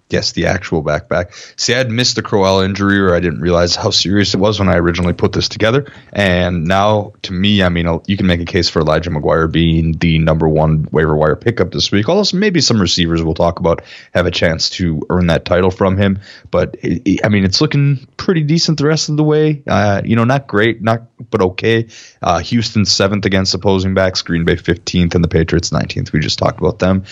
[0.10, 1.34] Yes, the actual backpack.
[1.60, 4.70] See, I'd missed the Crowell injury, or I didn't realize how serious it was when
[4.70, 5.92] I originally put this together.
[6.14, 9.92] And now, to me, I mean, you can make a case for Elijah McGuire being
[9.92, 12.08] the number one waiver wire pickup this week.
[12.08, 13.84] Although maybe some receivers we'll talk about
[14.14, 16.22] have a chance to earn that title from him.
[16.52, 19.62] But I mean, it's looking pretty decent the rest of the way.
[19.68, 21.90] Uh, you know, not great, not but okay.
[22.22, 26.14] Uh, Houston seventh against opposing backs, Green Bay fifteenth, and the Patriots nineteenth.
[26.14, 27.04] We just talked about them,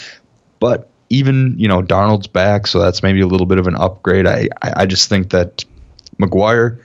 [0.61, 4.27] but even you know Donald's back, so that's maybe a little bit of an upgrade.
[4.27, 5.65] I I just think that
[6.19, 6.79] McGuire,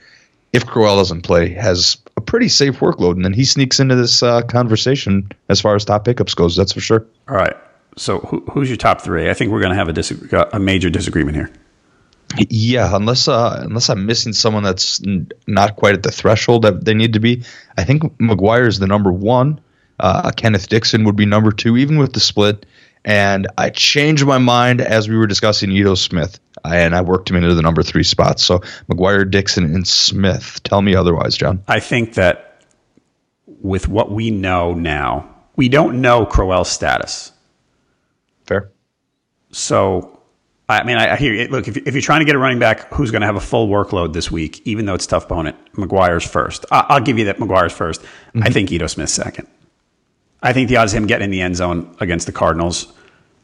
[0.53, 4.23] if Crowell doesn't play, has a pretty safe workload, and then he sneaks into this
[4.23, 6.55] uh, conversation as far as top pickups goes.
[6.55, 7.05] That's for sure.
[7.27, 7.55] All right.
[7.97, 9.29] So who, who's your top three?
[9.29, 11.51] I think we're going to have a disagree, a major disagreement here.
[12.49, 16.85] Yeah, unless uh, unless I'm missing someone that's n- not quite at the threshold that
[16.85, 17.43] they need to be.
[17.77, 19.59] I think McGuire is the number one.
[19.99, 22.65] Uh, Kenneth Dixon would be number two, even with the split.
[23.03, 27.35] And I changed my mind as we were discussing Ito Smith, and I worked him
[27.35, 28.39] into the number three spot.
[28.39, 28.59] So
[28.89, 30.61] McGuire, Dixon, and Smith.
[30.63, 31.63] Tell me otherwise, John.
[31.67, 32.63] I think that
[33.61, 37.31] with what we know now, we don't know Crowell's status.
[38.45, 38.71] Fair.
[39.51, 40.19] So,
[40.69, 41.47] I mean, I, hear you.
[41.47, 43.41] Look, if, if, you're trying to get a running back who's going to have a
[43.41, 46.65] full workload this week, even though it's tough opponent, McGuire's first.
[46.71, 48.43] I, will give you that McGuire's 1st mm-hmm.
[48.43, 49.47] I think Ito Smith's second.
[50.41, 52.91] I think the odds of him getting in the end zone against the Cardinals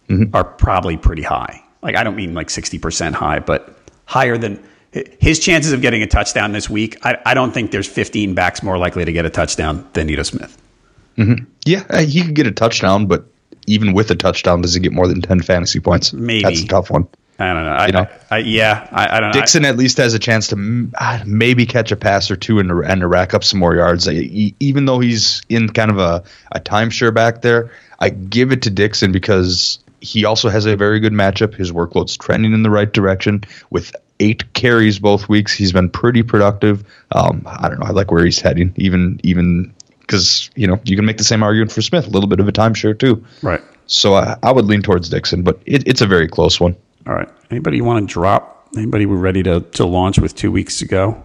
[0.08, 0.36] mm-hmm.
[0.36, 1.64] are probably pretty high.
[1.82, 4.64] Like I don't mean like sixty percent high, but higher than
[5.20, 6.98] his chances of getting a touchdown this week.
[7.06, 10.24] I, I don't think there's 15 backs more likely to get a touchdown than Ito
[10.24, 10.58] Smith.
[11.18, 11.46] Mm-hmm.
[11.66, 13.26] Yeah, uh, he could get a touchdown, but
[13.68, 16.14] even with a touchdown, does he get more than 10 fantasy points?
[16.14, 17.08] Maybe that's a tough one.
[17.40, 17.72] I don't know.
[17.72, 18.08] I, you know?
[18.32, 19.40] I, I, yeah, I, I, don't know.
[19.40, 22.72] Dixon at least has a chance to uh, maybe catch a pass or two and,
[22.72, 24.10] and to rack up some more yards.
[24.10, 28.72] even though he's in kind of a, a timeshare back there, I give it to
[28.72, 31.54] Dixon because he also has a very good matchup.
[31.54, 35.54] His workload's trending in the right direction with eight carries both weeks.
[35.54, 36.84] He's been pretty productive.
[37.12, 37.86] Um, I don't know.
[37.86, 38.74] I like where he's heading.
[38.78, 42.08] Even even because you know you can make the same argument for Smith.
[42.08, 43.26] A little bit of a timeshare too.
[43.42, 43.62] Right.
[43.88, 46.76] So I, I would lean towards Dixon, but it, it's a very close one.
[47.08, 47.30] All right.
[47.50, 48.68] Anybody want to drop?
[48.76, 51.24] Anybody we're ready to, to launch with two weeks to go?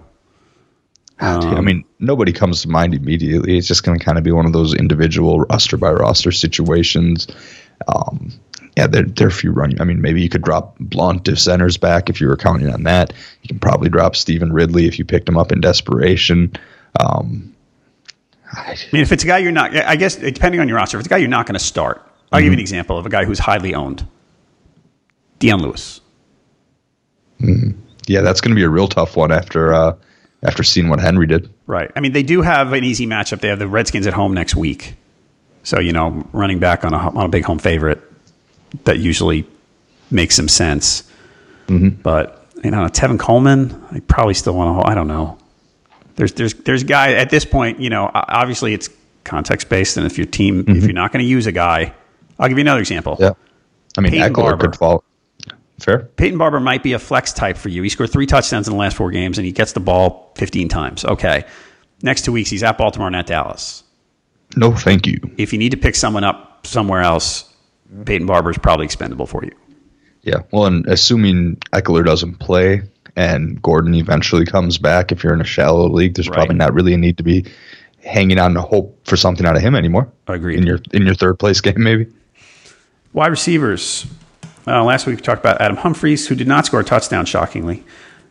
[1.18, 3.56] Um, I mean, nobody comes to mind immediately.
[3.58, 7.26] It's just going to kind of be one of those individual roster by roster situations.
[7.88, 8.32] Um,
[8.76, 9.80] yeah, there, there are a few running.
[9.80, 12.84] I mean, maybe you could drop Blount if Zenner's back if you were counting on
[12.84, 13.12] that.
[13.42, 16.52] You can probably drop Stevan Ridley if you picked him up in desperation.
[16.98, 17.54] Um,
[18.52, 21.00] I mean, if it's a guy you're not, I guess depending on your roster, if
[21.00, 21.98] it's a guy you're not going to start,
[22.30, 22.44] I'll mm-hmm.
[22.44, 24.06] give you an example of a guy who's highly owned.
[25.42, 26.00] Dion Lewis.
[27.40, 27.72] Mm-hmm.
[28.06, 29.96] Yeah, that's going to be a real tough one after uh,
[30.44, 31.52] after seeing what Henry did.
[31.66, 31.90] Right.
[31.96, 33.40] I mean, they do have an easy matchup.
[33.40, 34.94] They have the Redskins at home next week,
[35.64, 38.00] so you know, running back on a on a big home favorite
[38.84, 39.44] that usually
[40.12, 41.10] makes some sense.
[41.66, 42.00] Mm-hmm.
[42.02, 44.88] But you know, Tevin Coleman, I probably still want to.
[44.88, 45.38] I don't know.
[46.14, 47.80] There's there's there's guy at this point.
[47.80, 48.88] You know, obviously it's
[49.24, 50.76] context based, and if your team mm-hmm.
[50.76, 51.92] if you're not going to use a guy,
[52.38, 53.16] I'll give you another example.
[53.18, 53.32] Yeah.
[53.98, 54.68] I mean, Peyton Barber.
[54.68, 55.02] could fall.
[55.82, 56.10] Fair.
[56.16, 57.82] Peyton Barber might be a flex type for you.
[57.82, 60.68] He scored three touchdowns in the last four games, and he gets the ball 15
[60.68, 61.04] times.
[61.04, 61.44] Okay.
[62.02, 63.84] Next two weeks, he's at Baltimore and at Dallas.
[64.56, 65.18] No, thank you.
[65.38, 67.52] If you need to pick someone up somewhere else,
[68.04, 69.52] Peyton Barber is probably expendable for you.
[70.22, 70.42] Yeah.
[70.52, 72.82] Well, and assuming Ekeler doesn't play
[73.16, 76.36] and Gordon eventually comes back, if you're in a shallow league, there's right.
[76.36, 77.44] probably not really a need to be
[78.04, 80.10] hanging on to hope for something out of him anymore.
[80.26, 80.58] Agreed.
[80.58, 82.06] In your in your third place game, maybe.
[83.12, 84.06] Wide receivers.
[84.66, 87.82] Uh, last week we talked about Adam Humphries, who did not score a touchdown, shockingly.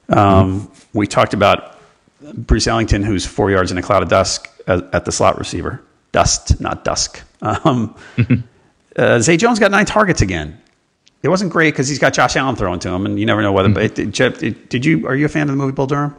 [0.09, 0.97] Um, mm-hmm.
[0.97, 1.77] We talked about
[2.33, 5.81] Bruce Ellington, who's four yards in a cloud of dust at, at the slot receiver.
[6.11, 7.21] Dust, not dusk.
[7.43, 7.95] Um,
[8.95, 10.61] uh, Zay Jones got nine targets again.
[11.23, 13.51] It wasn't great because he's got Josh Allen throwing to him, and you never know
[13.51, 13.69] whether.
[13.69, 15.07] But it, it, did you?
[15.07, 16.15] Are you a fan of the movie Bull Durham?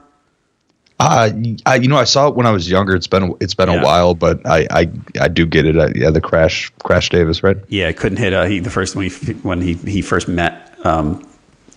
[1.03, 1.31] Uh,
[1.67, 2.95] I, you know, I saw it when I was younger.
[2.95, 3.81] It's been it's been Yeah.
[3.81, 5.77] a while, but I, I I do get it.
[5.77, 7.57] Uh, yeah, the crash Crash Davis, right?
[7.69, 8.33] Yeah, I couldn't hit.
[8.33, 11.27] Uh, he the first when he when he he first met um,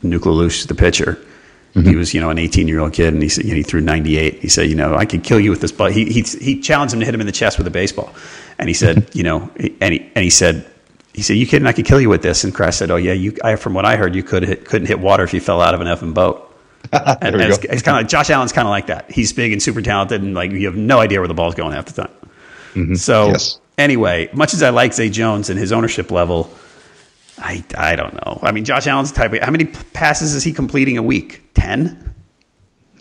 [0.04, 1.18] Nuclear the pitcher.
[1.74, 3.64] He was you know an 18 year old kid, and he said you know, he
[3.64, 4.40] threw 98.
[4.40, 5.88] He said you know I could kill you with this ball.
[5.88, 8.14] He he he challenged him to hit him in the chest with a baseball,
[8.58, 9.50] and he said you know
[9.82, 10.66] and he and he said.
[11.14, 11.66] He said, "You kidding?
[11.66, 13.38] I could kill you with this." And Crash said, "Oh yeah, you.
[13.42, 15.74] I, from what I heard, you could hit, couldn't hit water if you fell out
[15.74, 16.45] of an effing boat."
[17.22, 19.12] and it's, it's kind of like Josh Allen's kind of like that.
[19.12, 21.74] He's big and super talented, and like you have no idea where the ball's going
[21.74, 22.96] half the time.
[22.96, 23.60] So Yes.
[23.78, 26.50] anyway, much as I like Zay Jones and his ownership level,
[27.38, 28.40] I I don't know.
[28.42, 29.34] I mean, Josh Allen's type.
[29.34, 31.42] Of, how many passes is he completing a week?
[31.54, 32.15] Ten.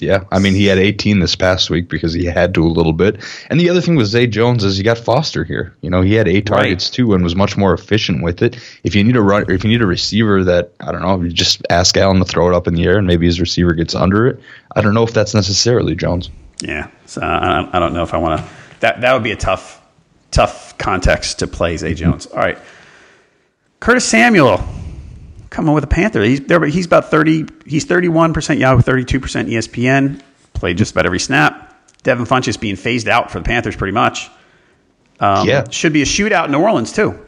[0.00, 2.92] Yeah, I mean he had 18 this past week because he had to a little
[2.92, 3.20] bit.
[3.48, 5.74] And the other thing with Zay Jones is he got Foster here.
[5.83, 6.59] You know, he had eight Right.
[6.62, 8.57] targets too and was much more efficient with it.
[8.83, 11.30] If you need a run, if you need a receiver that I don't know, you
[11.30, 13.94] just ask Allen to throw it up in the air and maybe his receiver gets
[13.94, 14.40] under it.
[14.74, 16.28] I don't know if that's necessarily Jones.
[16.61, 16.88] Yeah.
[17.07, 18.46] So I, I don't know if I want to.
[18.80, 19.80] That that would be a tough
[20.33, 22.26] tough context to play Zay Jones.
[22.26, 22.59] All right.
[23.78, 24.61] Curtis Samuel
[25.55, 26.23] coming with a Panther.
[26.23, 26.62] He's there.
[26.67, 27.47] He's about thirty.
[27.64, 30.21] He's thirty-one percent Yahoo, thirty-two percent E ESPN.
[30.53, 31.71] Played just about every snap.
[32.03, 34.29] Devin Funchess being phased out for the Panthers pretty much.
[35.21, 35.64] Um, Yeah.
[35.71, 37.19] Should be a shootout in New Orleans too.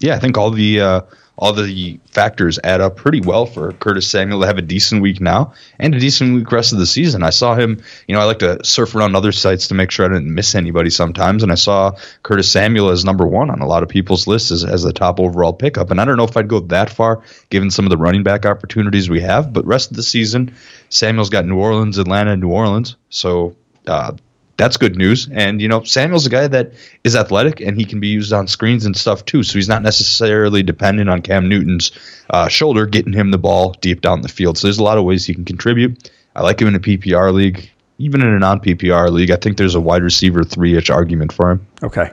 [0.00, 1.00] Yeah, I think all the uh,
[1.40, 5.20] all the factors add up pretty well for Curtis Samuel to have a decent week
[5.20, 7.22] now and a decent week rest of the season.
[7.22, 10.04] I saw him, you know, I like to surf around other sites to make sure
[10.04, 13.66] I didn't miss anybody sometimes, and I saw Curtis Samuel as number one on a
[13.66, 15.90] lot of people's lists as, as the top overall pickup.
[15.90, 18.44] And I don't know if I'd go that far given some of the running back
[18.44, 20.54] opportunities we have, but rest of the season,
[20.90, 23.56] Samuel's got New Orleans, Atlanta, New Orleans, so.
[23.86, 24.12] Uh,
[24.60, 25.26] that's good news.
[25.32, 28.46] And you know, Samuel's a guy that is athletic and he can be used on
[28.46, 29.42] screens and stuff too.
[29.42, 31.92] So he's not necessarily dependent on Cam Newton's
[32.28, 34.58] uh, shoulder getting him the ball deep down the field.
[34.58, 36.10] So there's a lot of ways he can contribute.
[36.36, 39.30] I like him in a PPR league, even in a non PPR league.
[39.30, 41.66] I think there's a wide receiver three ish argument for him.
[41.82, 42.12] Okay.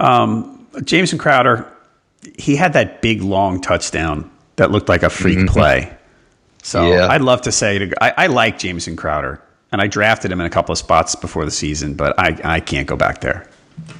[0.00, 1.66] Um, Jamison Crowder,
[2.36, 5.96] he had that big long touchdown that looked like a freak play.
[6.64, 7.06] So Yeah.
[7.06, 9.40] I'd love to say to I, I like Jamison Crowder,
[9.72, 12.60] and I drafted him in a couple of spots before the season, but I, I
[12.60, 13.48] can't go back there.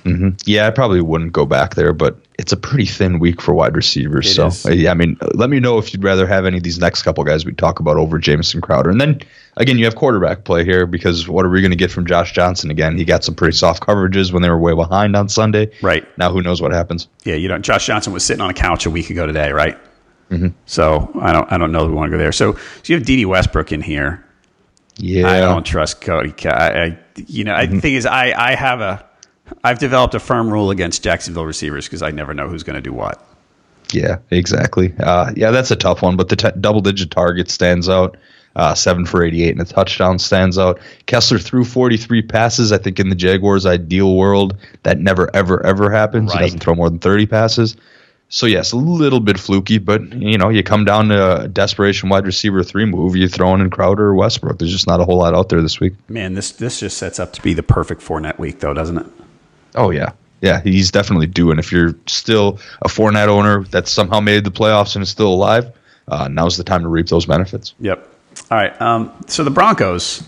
[0.05, 0.31] Mm-hmm.
[0.47, 3.77] Yeah, I probably wouldn't go back there, but it's a pretty thin week for wide
[3.77, 4.27] receivers.
[4.31, 4.65] It so, is.
[4.65, 7.23] yeah, I mean, let me know if you'd rather have any of these next couple
[7.25, 8.89] guys we talk about over Jamison Crowder.
[8.89, 9.21] And then,
[9.57, 12.33] again, you have quarterback play here because what are we going to get from Josh
[12.33, 12.97] Johnson again?
[12.97, 15.71] He got some pretty soft coverages when they were way behind on Sunday.
[15.83, 16.07] Right.
[16.19, 17.09] Now, who knows what happens?
[17.25, 19.79] Yeah, you know, Josh Johnson was sitting on a couch a week ago today, right?
[20.31, 20.49] Mm-hmm.
[20.67, 22.33] So I don't I don't know that we want to go there.
[22.33, 24.26] So, so you have Dede Westbrook in here.
[24.99, 25.29] Yeah.
[25.29, 26.33] I don't trust Cody.
[26.49, 29.05] I, I you know, I, the thing is, I, I have a,
[29.63, 32.83] I've developed a firm rule against Jacksonville receivers because I never know who's going to
[32.83, 33.23] do what.
[33.93, 34.95] Yeah, exactly.
[34.99, 38.17] Uh, yeah, that's a tough one, but the t- double digit target stands out.
[38.57, 40.81] Uh, seven for 88 and a touchdown stands out.
[41.05, 42.73] Kessler threw 43 passes.
[42.73, 46.33] I think in the Jaguars' ideal world, that never, ever, ever happens.
[46.33, 47.77] He doesn't throw more than 30 passes.
[48.29, 52.09] So, yes, a little bit fluky, but, you know, you come down to a desperation
[52.09, 54.59] wide receiver three move, you throw in Crowder or Westbrook.
[54.59, 55.95] There's just not a whole lot out there this week.
[56.09, 59.07] Man, this this just sets up to be the perfect Fournette week, though, doesn't it?
[59.77, 60.11] Oh yeah,
[60.41, 61.53] yeah, he's definitely due.
[61.53, 65.33] And if you're still a Fournette owner that somehow made the playoffs and is still
[65.33, 65.71] alive,
[66.09, 67.75] uh, now's the time to reap those benefits.
[67.79, 68.09] Yep.
[68.51, 68.81] All right.
[68.83, 70.25] Um, so the Broncos,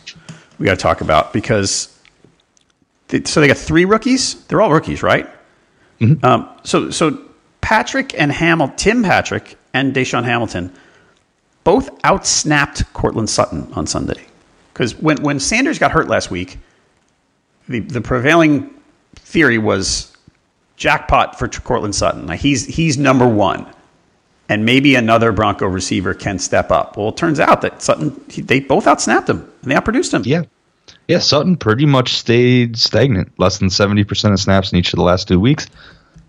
[0.59, 1.99] we got to talk about because
[3.09, 4.45] they, so they got three rookies.
[4.47, 5.29] They're all rookies, right?
[6.23, 7.21] Um, so so
[7.69, 10.73] Patrick and Hamilton, Tim Patrick and DaeSean Hamilton,
[11.65, 14.25] both outsnapped Courtland Sutton on Sunday.
[14.73, 16.57] Because when when Sanders got hurt last week,
[17.69, 18.75] the the prevailing
[19.17, 20.17] theory was
[20.77, 22.27] jackpot for Courtland Sutton.
[22.27, 23.67] Like he's he's number one
[24.49, 26.97] and maybe another Bronco receiver can step up.
[26.97, 30.23] Well, it turns out that Sutton, he, they both outsnapped him and they outproduced him.
[30.25, 30.45] Yeah,
[31.07, 31.19] yeah.
[31.19, 35.05] Sutton pretty much stayed stagnant, less than seventy percent of snaps in each of the
[35.05, 35.67] last two weeks.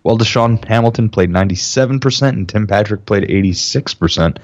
[0.02, 4.38] While DaeSean Hamilton played ninety-seven percent and Tim Patrick played eighty-six percent.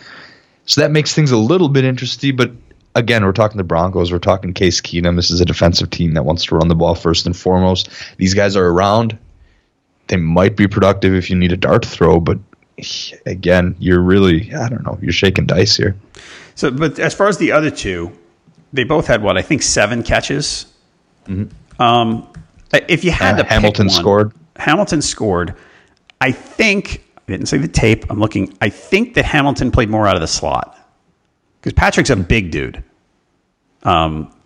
[0.67, 2.53] So that makes things a little bit interesting, but.
[2.95, 4.11] Again, we're talking the Broncos.
[4.11, 5.17] We're talking Case Keenum.
[5.17, 7.91] This is a defensive team that wants to run the ball first and foremost.
[8.17, 9.19] These guys are around.
[10.07, 12.39] They might be productive if you need a dart throw, but
[13.27, 15.95] again, you're really, I don't know, you're shaking dice here.
[16.55, 18.13] So, but as far as the other two,
[18.73, 20.65] they both had what I think seven catches.
[21.79, 22.27] Um,
[22.73, 23.35] if you had Mm-hmm.
[23.35, 24.33] Uh, to, pick Hamilton one- scored.
[24.59, 25.55] Hamilton scored.
[26.21, 28.05] I think I didn't see the tape.
[28.11, 28.57] I'm looking.
[28.61, 30.79] I think that Hamilton played more out of the slot
[31.61, 32.83] because Patrick's a big dude.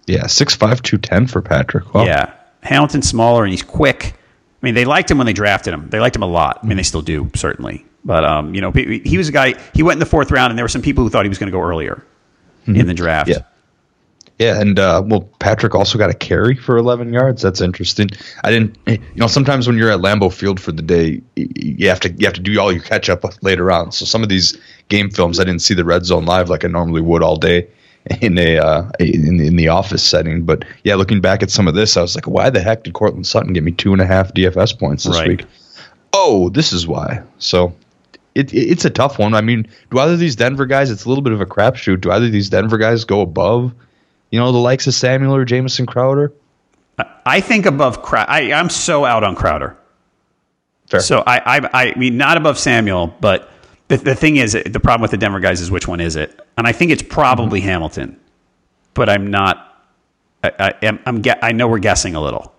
[0.07, 1.95] Yeah, 6'5", 210 for Patrick.
[1.95, 2.05] Wow.
[2.05, 2.33] Yeah.
[2.63, 4.15] Hamilton's smaller and he's quick.
[4.15, 5.89] I mean, they liked him when they drafted him.
[5.89, 6.59] They liked him a lot.
[6.63, 7.87] I mean, they still do, certainly.
[8.05, 9.55] But um, you know, he was a guy.
[9.75, 11.39] He went in the fourth round, and there were some people who thought he was
[11.39, 12.05] going to go earlier
[12.67, 13.29] in the draft.
[13.29, 13.43] Yeah.
[14.41, 17.43] Yeah, and uh, well, Patrick also got a carry for 11 yards.
[17.43, 18.09] That's interesting.
[18.43, 22.01] I didn't, you know, sometimes when you're at Lambeau Field for the day, you have
[22.01, 23.93] to you have to do all your catch up later on.
[23.93, 24.57] So some of these
[24.89, 27.69] game films, I didn't see the red zone live like I normally would all day
[28.23, 30.45] in a uh, in in the office setting.
[30.45, 32.95] But yeah, looking back at some of this, I was like, why the heck did
[32.95, 35.29] Courtland Sutton give me two and a half DFS points this Right.
[35.29, 35.45] week?
[36.15, 37.23] Oh, this is why.
[37.39, 37.75] So.
[38.37, 39.35] It, it- it's a tough one.
[39.35, 40.89] I mean, do either of these Denver guys?
[40.91, 42.01] It's a little bit of a crapshoot.
[42.01, 43.75] Do either of these Denver guys go above
[44.31, 46.33] you know, the likes of Samuel or Jamison Crowder.
[47.25, 48.31] I think above Crowder.
[48.31, 49.77] I, I'm so out on Crowder.
[50.89, 51.01] Fair.
[51.01, 53.51] So I, I, I memean, not above Samuel, but
[53.89, 56.39] the, the thing is, the problem with the Denver guys is which one is it?
[56.57, 57.69] And I think it's probably Mm-hmm.
[57.69, 58.21] Hamilton,
[58.95, 59.67] but I'm not.
[60.43, 61.23] I, I, am, I'm.
[61.43, 62.53] I know we're guessing a little.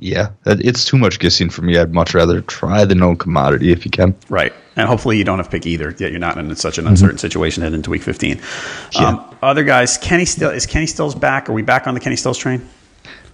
[0.00, 1.76] Yeah, it's too much guessing for me.
[1.78, 4.14] I'd much rather try the known commodity if you can.
[4.30, 4.52] Right.
[4.76, 5.94] And hopefully you don't have to pick either.
[5.98, 6.86] Yet you're not in such Mm-hmm.
[6.86, 8.40] an uncertain situation heading into week 15.
[8.98, 11.48] Um, other guys, Kenny Still is Kenny Stills back?
[11.48, 12.66] Are we back on the Kenny Stills train?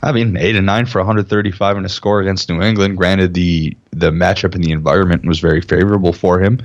[0.03, 2.97] I mean, eight and nine for 135 and a score against New England.
[2.97, 6.61] Granted, the the matchup and the environment was very favorable for him,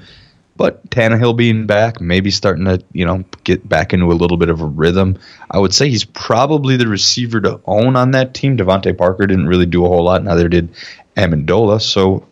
[0.57, 4.49] but Tannehill being back, maybe starting to you know get back into a little bit
[4.49, 5.17] of a rhythm.
[5.49, 8.57] I would say he's probably the receiver to own on that team.
[8.57, 10.23] DeVante Parker didn't really do a whole lot.
[10.23, 10.69] Neither did
[11.17, 11.81] Amendola.
[11.81, 12.27] So,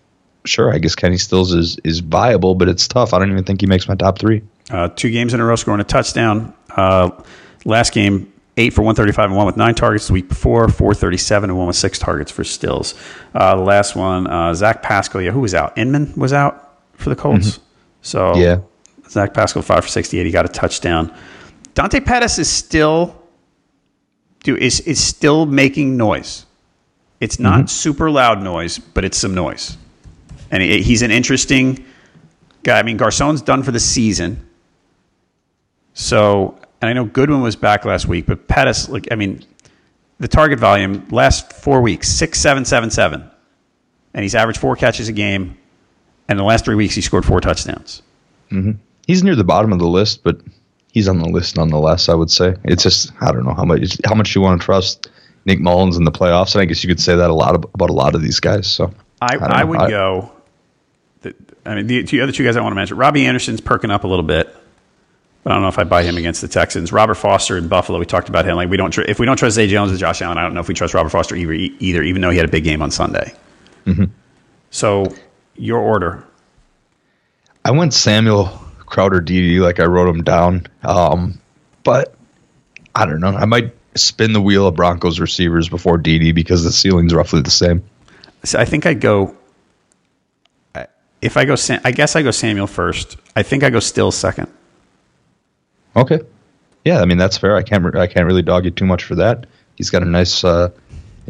[0.45, 3.13] sure, I guess Kenny Stills is is viable, but it's tough.
[3.13, 4.41] I don't even think he makes my top three.
[4.70, 6.53] Uh, two games in a row scoring a touchdown.
[6.70, 7.09] Uh,
[7.65, 10.07] last game, eight for 135 and one with nine targets.
[10.07, 12.93] The week before, 437 and one with six targets for Stills.
[13.34, 15.22] Uh, the last one, uh, Zach Pascal.
[15.22, 15.76] Yeah, who was out?
[15.78, 17.59] Inman was out for the Colts.
[18.01, 18.59] So Yeah.
[19.09, 20.25] Zach Pascal five for 68.
[20.25, 21.11] He got a touchdown.
[21.73, 23.19] Dante Pettis is still
[24.43, 26.45] do is is still making noise.
[27.19, 27.67] It's not mm-hmm.
[27.67, 29.77] super loud noise, but it's some noise.
[30.51, 31.85] And he, he's an interesting
[32.63, 32.79] guy.
[32.79, 34.47] I mean, Garcon's done for the season.
[35.93, 39.43] So, and I know Goodwin was back last week, but Pettis, like, I mean,
[40.19, 43.29] the target volume last four weeks six, seven, seven, seven,
[44.13, 45.57] and he's averaged four catches a game.
[46.30, 48.01] And the last three weeks, he scored four touchdowns.
[49.07, 50.39] he's near the bottom of the list, but
[50.93, 52.07] he's on the list nonetheless.
[52.07, 54.65] I would say it's just I don't know how much how much you want to
[54.65, 55.09] trust
[55.45, 57.69] Nick Mullens in the playoffs, and I guess you could say that a lot ab-
[57.73, 58.67] about a lot of these guys.
[58.67, 59.65] So I, I, know.
[59.67, 60.32] would go.
[61.21, 62.97] The, I mean, the two other two guys I want to mention.
[62.97, 64.55] Robbie Anderson's perking up a little bit,
[65.43, 66.93] but I don't know if I buy him against the Texans.
[66.93, 67.97] Robert Foster in Buffalo.
[67.97, 68.55] We talked about him.
[68.55, 70.53] Like we don't tr- if we don't trust Zay Jones with Josh Allen, I don't
[70.53, 71.53] know if we trust Robert Foster either.
[71.53, 73.34] Either, even though he had a big game on Sunday.
[73.86, 74.05] Mm-hmm.
[74.69, 75.11] So
[75.60, 76.24] your order.
[77.66, 78.47] I went Samuel
[78.86, 81.39] Crowder Dede like I wrote him down, um,
[81.84, 82.16] but
[82.95, 83.30] I don't know.
[83.30, 87.51] I might spin the wheel of Broncos receivers before Dede because the ceiling's roughly the
[87.51, 87.84] same.
[88.43, 89.36] So I think I go.
[91.22, 93.18] If I go, Sam, I guess I go Samuel first.
[93.36, 94.47] I think I go Still second.
[95.95, 96.22] Okay.
[96.86, 97.57] Yeah, I mean that's fair.
[97.57, 99.45] I can't I can't really dog you too much for that.
[99.76, 100.43] He's got a nice.
[100.43, 100.70] Uh,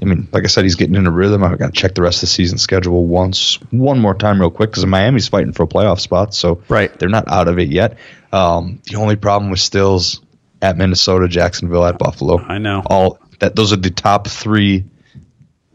[0.02, 1.44] I mean, like I said, he's getting in a rhythm.
[1.44, 4.50] I've got to check the rest of the season schedule once, one more time, real
[4.50, 6.98] quick, because Miami's fighting for a playoff spot, so Right.
[6.98, 7.98] they're not out of it yet.
[8.32, 10.22] Um, the only problem with Stills
[10.62, 12.40] at Minnesota, Jacksonville, at Buffalo.
[12.40, 12.82] I know.
[12.86, 13.56] all that.
[13.56, 14.86] Those are the top three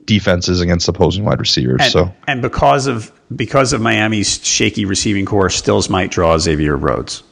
[0.05, 1.81] defenses against opposing wide receivers.
[1.83, 6.77] And, so and because of because of Miami's shaky receiving corps, Stills might draw Xavier
[6.77, 7.22] Rhodes.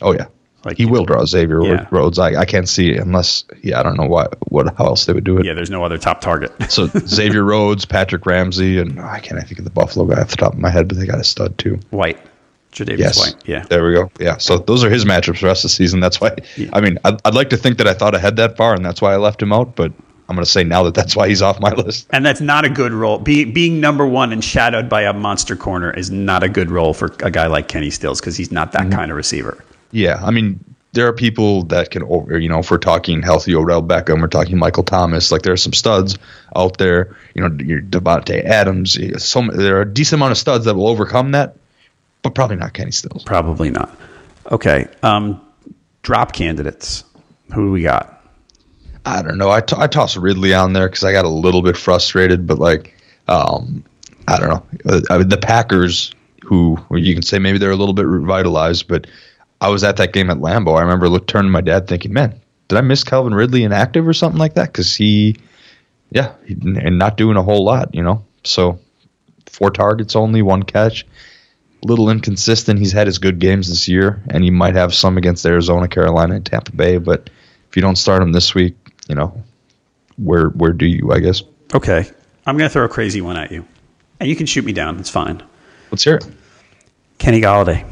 [0.00, 0.26] Oh yeah,
[0.64, 1.86] Like- he will draw Xavier Yeah.
[1.90, 2.18] Rhodes.
[2.18, 5.24] I, I can't see unless yeah I don't know why what how else they would
[5.24, 5.46] do it.
[5.46, 6.52] Yeah, there's no other top target.
[6.70, 10.28] So Xavier Rhodes, Patrick Ramsey, and oh, I can't think of the Buffalo guy off
[10.30, 11.78] the top of my head, but they got a stud too.
[11.90, 12.18] White,
[12.72, 13.36] Jadavius Yes, White.
[13.46, 14.10] Yeah, there we go.
[14.20, 16.00] Yeah, so those are his matchups for the rest of the season.
[16.00, 16.36] That's why.
[16.72, 19.00] I mean, I'd, I'd like to think that I thought ahead that far, and that's
[19.02, 19.74] why I left him out.
[19.74, 19.92] But
[20.28, 22.06] I'm going to say now that that's why he's off my list.
[22.12, 23.18] and that's not a good role.
[23.18, 26.94] Be, being number one and shadowed by a monster corner is not a good role
[26.94, 28.92] for a guy like Kenny Stills because he's not that Mm-hmm.
[28.92, 29.64] kind of receiver.
[29.92, 32.38] Yeah, I mean, there are people that can over.
[32.38, 35.30] You know, if we're talking healthy Odell Beckham, we're talking Michael Thomas.
[35.30, 36.18] Like there are some studs
[36.56, 37.16] out there.
[37.34, 38.98] You know, your Davante Adams.
[39.22, 41.56] So there are a decent amount of studs that will overcome that,
[42.22, 43.24] but probably not Kenny Stills.
[43.24, 43.96] Probably not.
[44.50, 45.40] Okay, um,
[46.02, 47.04] drop candidates.
[47.54, 48.16] Who do we got?
[49.04, 49.50] I don't know.
[49.50, 52.58] I, t- I toss Ridley on there because I got a little bit frustrated, but
[52.58, 52.94] like,
[53.28, 53.84] um,
[54.28, 54.66] I don't know.
[54.84, 56.12] Uh, I mean, the Packers,
[56.44, 59.06] who you can say maybe they're a little bit revitalized, but
[59.60, 60.78] I was at that game at Lambeau.
[60.78, 64.06] I remember look, turning to my dad thinking, man, did I miss Calvin Ridley inactive
[64.06, 64.66] or something like that?
[64.72, 65.36] Because he,
[66.10, 68.24] yeah, he, and not doing a whole lot, you know.
[68.44, 68.78] So
[69.46, 71.06] four targets only, one catch.
[71.82, 72.78] Little inconsistent.
[72.78, 76.36] He's had his good games this year, and he might have some against Arizona, Carolina,
[76.36, 76.98] and Tampa Bay.
[76.98, 77.30] But
[77.68, 78.76] if you don't start him this week,
[79.08, 79.42] you know,
[80.16, 81.10] where where do you?
[81.12, 81.42] I guess.
[81.74, 82.08] Okay,
[82.46, 83.66] I'm going to throw a crazy one at you,
[84.20, 84.98] and you can shoot me down.
[85.00, 85.42] It's fine.
[85.90, 86.28] Let's hear it.
[87.18, 87.86] Kenny Golladay.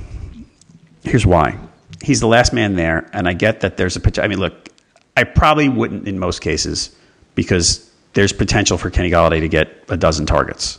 [1.05, 1.59] Here's why.
[2.03, 4.25] He's the last man there, and I get that there's a potential.
[4.25, 4.69] I mean, look,
[5.17, 6.95] I probably wouldn't in most cases
[7.35, 10.79] because there's potential for Kenny Golladay to get a dozen targets.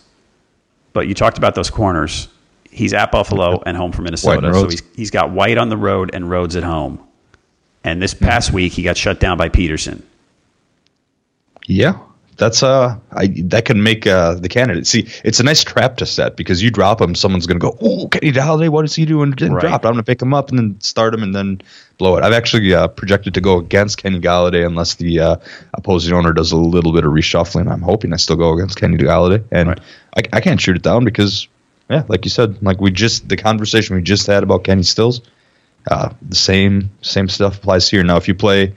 [0.93, 2.27] But you talked about those corners.
[2.69, 4.53] He's at Buffalo and home from Minnesota.
[4.53, 7.03] So he's, he's got White on the road and Rhodes at home.
[7.83, 10.05] And this past week, he got shut down by Peterson.
[11.67, 11.99] Yeah,
[12.39, 15.07] that's uh, I, that can make uh, the candidate see.
[15.23, 18.07] It's a nice trap to set because you drop him, someone's going to go, "Oh,
[18.07, 19.31] Kenny Golladay, what is he doing?
[19.31, 19.61] Didn't right.
[19.61, 19.85] drop.
[19.85, 21.61] I'm going to pick him up and then start him and then
[21.97, 25.35] blow it." I've actually uh, projected to go against Kenny Golladay unless the uh,
[25.73, 27.69] opposing owner does a little bit of reshuffling.
[27.71, 29.79] I'm hoping I still go against Kenny Golladay, and right.
[30.15, 31.47] I, I can't shoot it down because,
[31.89, 35.21] yeah, like you said, like we just the conversation we just had about Kenny Stills,
[35.91, 38.03] uh, the same same stuff applies here.
[38.03, 38.75] Now, if you play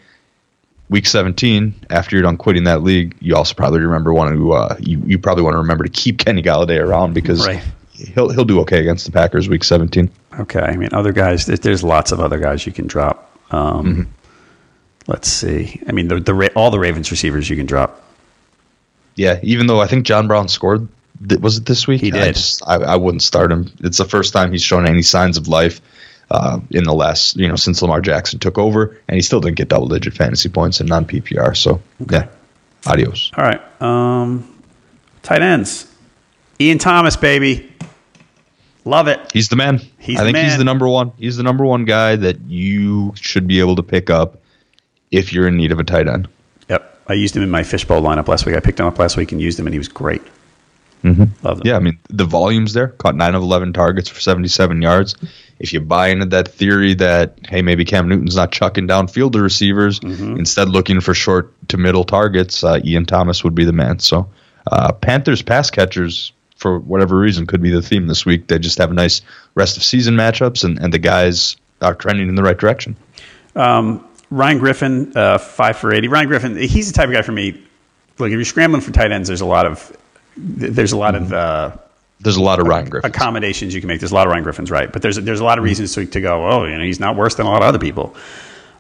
[0.89, 4.77] week 17, after you're done quitting that league, you also probably remember want to uh,
[4.79, 7.63] you, you probably want to remember to keep Kenny Golladay around because right.
[7.93, 10.11] he'll he'll do okay against the Packers week 17.
[10.41, 11.47] Okay, I mean other guys.
[11.47, 13.31] There's lots of other guys you can drop.
[13.51, 14.03] Um, mm-hmm.
[15.09, 15.81] Let's see.
[15.89, 18.01] I mean the the all the Ravens receivers you can drop.
[19.15, 20.89] Yeah, even though I think John Brown scored.
[21.41, 22.01] Was it this week?
[22.01, 22.21] He did.
[22.21, 23.71] I, just, I, I wouldn't start him.
[23.79, 25.81] It's the first time he's shown any signs of life
[26.33, 29.57] uh, in the last, you know, since Lamar Jackson took over, and he still didn't
[29.57, 31.55] get double digit fantasy points in non PPR.
[31.55, 32.27] So, okay.
[32.27, 32.29] yeah,
[32.91, 33.31] adios.
[33.37, 33.61] All right.
[33.83, 34.63] Um,
[35.23, 35.93] tight ends.
[36.59, 37.71] Ian Thomas, baby.
[38.87, 39.21] Love it.
[39.33, 39.81] He's the man.
[39.99, 40.47] He's I think man.
[40.47, 41.13] he's the number one.
[41.19, 44.41] He's the number one guy that you should be able to pick up
[45.11, 46.29] if you're in need of a tight end.
[46.69, 47.01] Yep.
[47.09, 48.57] I used him in my fishbowl lineup last week.
[48.57, 50.23] I picked him up last week and used him, and he was great.
[51.03, 51.61] Mm-hmm.
[51.65, 55.17] Yeah, I mean the volumes there caught nine of eleven targets for seventy-seven yards.
[55.59, 59.41] If you buy into that theory that hey maybe Cam Newton's not chucking downfield to
[59.41, 60.37] receivers, mm-hmm.
[60.37, 63.99] instead looking for short to middle targets, uh, Ian Thomas would be the man.
[63.99, 64.31] So
[64.71, 68.47] uh, Panthers pass catchers for whatever reason could be the theme this week.
[68.47, 69.23] They just have a nice
[69.57, 72.95] rest of season matchups, and, and the guys are trending in the right direction.
[73.57, 76.07] Um, Ryan Griffin, uh, five for eighty.
[76.07, 77.61] Ryan Griffin, he's the type of guy for me.
[78.19, 79.97] Look, if you're scrambling for tight ends, there's a lot of
[80.37, 81.77] there's a lot of uh,
[82.21, 84.01] there's a lot of Ryan Griffins accommodations you can make.
[84.01, 84.93] There's a lot of Ryan Griffins, right?
[84.93, 86.47] But there's there's a lot of reasons to, to go.
[86.47, 88.15] Oh, you know, he's not worse than a lot of other people.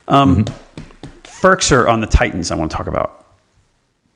[0.09, 1.89] Um, mm-hmm.
[1.89, 3.27] On the Titans, I want to talk about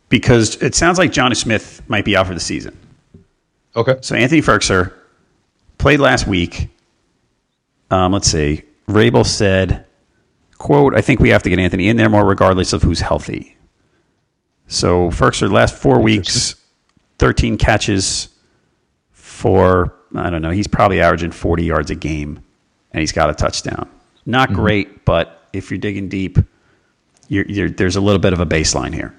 [0.09, 2.79] because it sounds like Jonnu Smith might be out for the season.
[3.75, 3.97] Okay.
[4.01, 4.93] So Anthony Firkser
[5.79, 6.69] played last week.
[7.91, 8.63] Um, let's see.
[8.89, 9.85] Vrabel said,
[10.59, 13.57] "quote I think we have to get Anthony in there more, regardless of who's healthy."
[14.69, 16.55] So Firkser last four weeks
[17.19, 18.29] 13 catches
[19.13, 22.43] for, I don't know, he's probably averaging 40 yards a game,
[22.93, 23.89] and he's got a touchdown.
[24.25, 24.61] Not mm-hmm.
[24.61, 26.39] great, but if you're digging deep,
[27.29, 29.15] you're, you're, there's a little bit of a baseline here.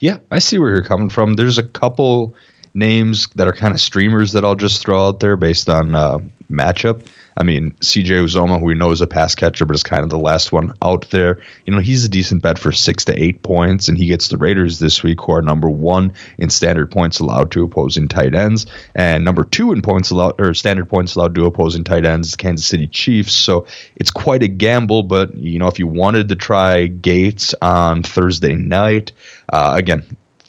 [0.00, 1.34] Yeah, I see where you're coming from.
[1.34, 2.34] There's a couple
[2.74, 6.18] names that are kind of streamers that I'll just throw out there based on uh,
[6.50, 7.06] matchup.
[7.36, 10.10] I mean, CJ Uzomah, who we know is a pass catcher, but is kind of
[10.10, 11.42] the last one out there.
[11.66, 14.36] You know, he's a decent bet for six to eight points, and he gets the
[14.36, 18.66] Raiders this week, who are number one in standard points allowed to opposing tight ends,
[18.94, 22.66] and number two in points allowed or standard points allowed to opposing tight ends, Kansas
[22.66, 23.32] City Chiefs.
[23.32, 23.66] So
[23.96, 28.54] it's quite a gamble, but you know, if you wanted to try Gates on Thursday
[28.54, 29.10] night,
[29.52, 30.04] uh, again,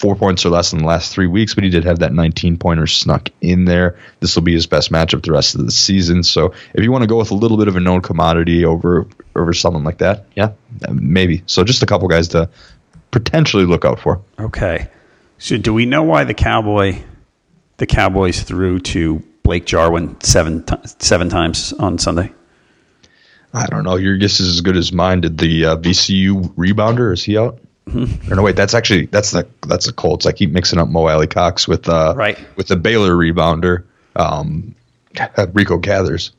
[0.06, 2.58] four points or less in the last three weeks, but he did have that 19
[2.58, 3.98] pointer snuck in there.
[4.20, 6.22] This will be his best matchup the rest of the season.
[6.22, 9.08] So if you want to go with a little bit of a known commodity over
[9.36, 10.52] over someone like that, yeah,
[10.92, 11.42] maybe.
[11.48, 12.52] So just a couple guys to
[13.10, 14.22] potentially look out for.
[14.40, 14.90] Okay.
[15.40, 17.02] So do we know why the Cowboy
[17.78, 22.32] the Cowboys threw to Blake Jarwin seven t- seven times on Sunday?
[23.56, 23.96] I don't know.
[23.96, 25.22] Your guess is as good as mine.
[25.22, 27.60] Did the uh, VCU rebounder is he out?
[27.88, 30.26] Or no, wait, that's actually that's the that's the Colts.
[30.26, 33.84] I keep mixing up Mo Alie-Cox with uh right with the Baylor rebounder,
[34.16, 34.74] um,
[35.54, 36.32] Rico Gathers.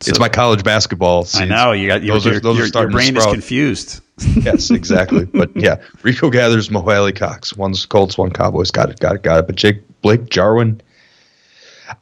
[0.00, 1.24] So, it's my college basketball.
[1.24, 1.50] Season.
[1.50, 4.00] I know you got those your, are, those your, your brain is confused.
[4.36, 5.24] yes, exactly.
[5.24, 7.56] but yeah, Rico Gathers, Mo Alie-Cox.
[7.56, 8.70] One's Colts, one Cowboys.
[8.70, 9.46] Got it, got it, got it.
[9.46, 10.80] But Jake Blake Jarwin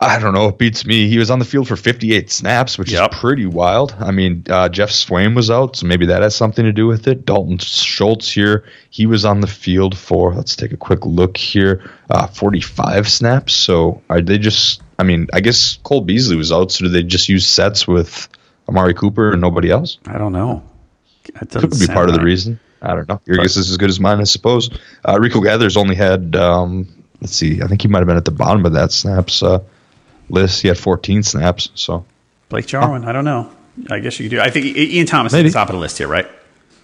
[0.00, 0.48] I don't know.
[0.48, 1.08] It beats me.
[1.08, 3.12] He was on the field for 58 snaps, which yep.
[3.12, 3.94] is pretty wild.
[3.98, 7.08] I mean, uh, Geoff Swaim was out, so maybe that has something to do with
[7.08, 7.24] it.
[7.24, 11.90] Dalton Schultz here, he was on the field for, let's take a quick look here,
[12.10, 13.54] uh, 45 snaps.
[13.54, 17.02] So are they just, I mean, I guess Cole Beasley was out, so do they
[17.02, 18.28] just use sets with
[18.68, 19.98] Amari Cooper and nobody else?
[20.06, 20.62] I don't know.
[21.40, 22.08] That Could be part right.
[22.10, 22.60] of the reason.
[22.82, 23.20] I don't know.
[23.24, 24.68] Your but, guess is as good as mine, I suppose.
[25.08, 26.86] Uh, Rico Gathers only had, um,
[27.22, 29.42] let's see, I think he might have been at the bottom of that snaps.
[29.42, 29.60] Uh,
[30.28, 30.62] list.
[30.62, 31.70] He had 14 snaps.
[31.74, 32.04] So
[32.48, 33.50] Blake Jarwin, I don't know.
[33.90, 34.40] I guess you could do.
[34.40, 35.48] I think Ian Thomas Maybe.
[35.48, 36.26] at the top of the list here, right?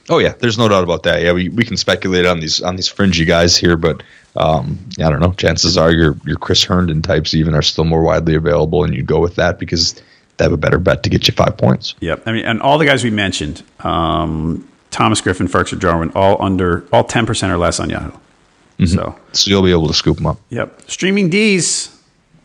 [0.08, 1.22] Oh yeah, there's no doubt about that.
[1.22, 4.02] Yeah, we, we can speculate on these on these fringy guys here, but
[4.36, 5.32] um, yeah, I don't know.
[5.32, 9.02] Chances are your your Chris Herndon types even are still more widely available, and you
[9.02, 10.02] go with that because
[10.36, 11.94] they have a better bet to get you five points.
[12.00, 12.22] Yep.
[12.26, 16.84] I mean, and all the guys we mentioned, um, Thomas Griffin, Ferguson, Jarwin, all under,
[16.92, 18.10] all 10% or less on Yahoo.
[18.10, 18.86] Mm-hmm.
[18.86, 20.38] So, so you'll be able to scoop them up.
[20.50, 20.82] Yep.
[20.90, 21.96] Streaming D's.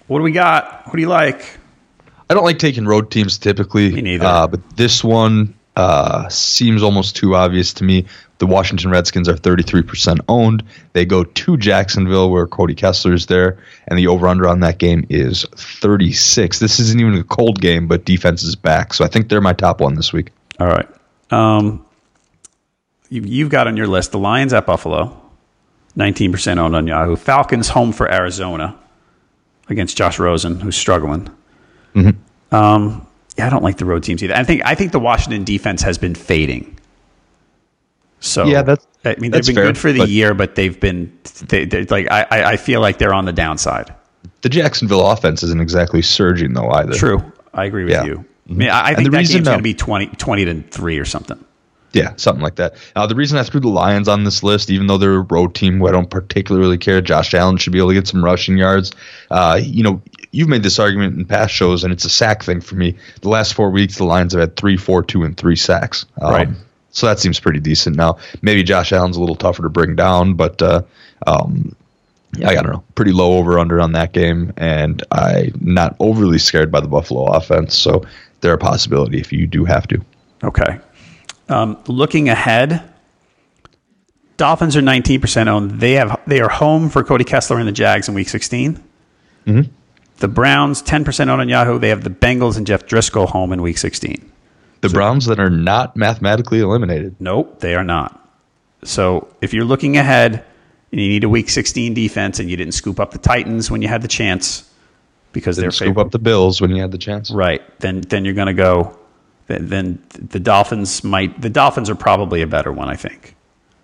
[0.07, 0.85] What do we got?
[0.87, 1.57] What do you like?
[2.29, 3.91] I don't like taking road teams typically.
[3.91, 4.25] Me neither.
[4.25, 8.05] Uh, but this one uh, seems almost too obvious to me.
[8.39, 10.63] The Washington Redskins are 33% owned.
[10.93, 14.77] They go to Jacksonville where Cody Kessler is there, and the over under on that
[14.77, 16.59] game is 36.
[16.59, 18.93] This isn't even a cold game, but defense is back.
[18.93, 20.31] So I think they're my top one this week.
[20.59, 20.87] All right.
[21.31, 21.85] Um,
[23.09, 25.19] you, have got on your list the Lions at Buffalo,
[25.97, 27.15] 19% owned on Yahoo.
[27.15, 28.77] Falcons home for Arizona
[29.69, 31.29] against Josh Rosen, who's struggling.
[31.95, 32.55] Mm-hmm.
[32.55, 33.07] Um,
[33.37, 34.35] yeah, I don't like the road teams either.
[34.35, 36.77] I think I think the Washington defense has been fading.
[38.19, 41.17] So yeah, that's I mean they've been fair, good for the year, but they've been
[41.47, 43.93] they, like I I feel like they're on the downside.
[44.41, 46.93] The Jacksonville offense isn't exactly surging though either.
[46.93, 48.05] True, I agree with yeah.
[48.05, 48.25] you.
[48.49, 51.05] I mean, I, I think that game's going to be 20, 20 to three or
[51.05, 51.43] something.
[51.93, 52.75] Yeah, something like that.
[52.95, 55.55] Uh, the reason I threw the Lions on this list, even though they're a road
[55.55, 58.57] team who I don't particularly care, Josh Allen should be able to get some rushing
[58.57, 58.91] yards.
[59.31, 62.61] Uh, you know, you've made this argument in past shows, and it's a sack thing
[62.61, 62.95] for me.
[63.21, 66.05] The last four weeks, the Lions have had three, four, two, and three sacks.
[66.21, 66.49] Um, right.
[66.91, 67.95] So that seems pretty decent.
[67.95, 70.81] Now, maybe Josh Allen's a little tougher to bring down, but uh,
[71.25, 71.75] um,
[72.45, 76.71] I don't know, pretty low over under on that game, and I'm not overly scared
[76.71, 77.75] by the Buffalo offense.
[77.75, 78.03] So
[78.41, 80.03] they're a possibility if you do have to.
[80.43, 80.79] Okay.
[81.49, 82.83] Um, looking ahead,
[84.37, 85.79] Dolphins are 19% owned.
[85.79, 88.83] They have they are home for Cody Kessler and the Jags in Week 16.
[89.45, 89.71] Mm-hmm.
[90.17, 91.79] The Browns 10% owned on Yahoo.
[91.79, 94.31] They have the Bengals and Jeff Driskel home in Week 16.
[94.81, 97.15] The so, Browns that are not mathematically eliminated.
[97.19, 98.27] Nope, they are not.
[98.83, 100.43] So if you're looking ahead
[100.91, 103.81] and you need a Week 16 defense and you didn't scoop up the Titans when
[103.81, 104.69] you had the chance
[105.33, 107.61] because didn't they're scoop favorite, up the Bills when you had the chance, right?
[107.79, 108.97] Then then you're going to go.
[109.47, 111.41] Then, then, the Dolphins might.
[111.41, 113.35] The Dolphins are probably a better one, I think.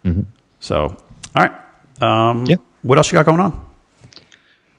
[0.05, 0.21] Mm-hmm.
[0.59, 0.97] So,
[1.35, 1.53] all right.
[2.01, 2.57] Um, yeah.
[2.81, 3.65] What else you got going on?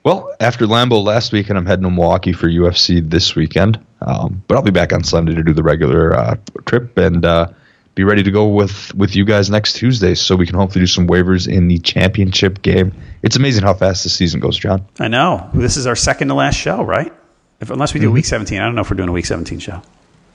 [0.05, 3.83] Well, after Lambeau last week, and I'm heading to Milwaukee for UFC this weekend.
[4.03, 7.49] Um, but I'll be back on Sunday to do the regular uh, trip and uh,
[7.95, 10.87] be ready to go with with you guys next Tuesday, so we can hopefully do
[10.87, 12.93] some waivers in the championship game.
[13.23, 14.87] It's amazing how fast the season goes, John.
[14.99, 15.49] I know.
[15.55, 17.13] This is our second to last show, right?
[17.61, 18.15] If, unless we do mm-hmm.
[18.15, 19.81] week 17, I don't know if we're doing a week 17 show.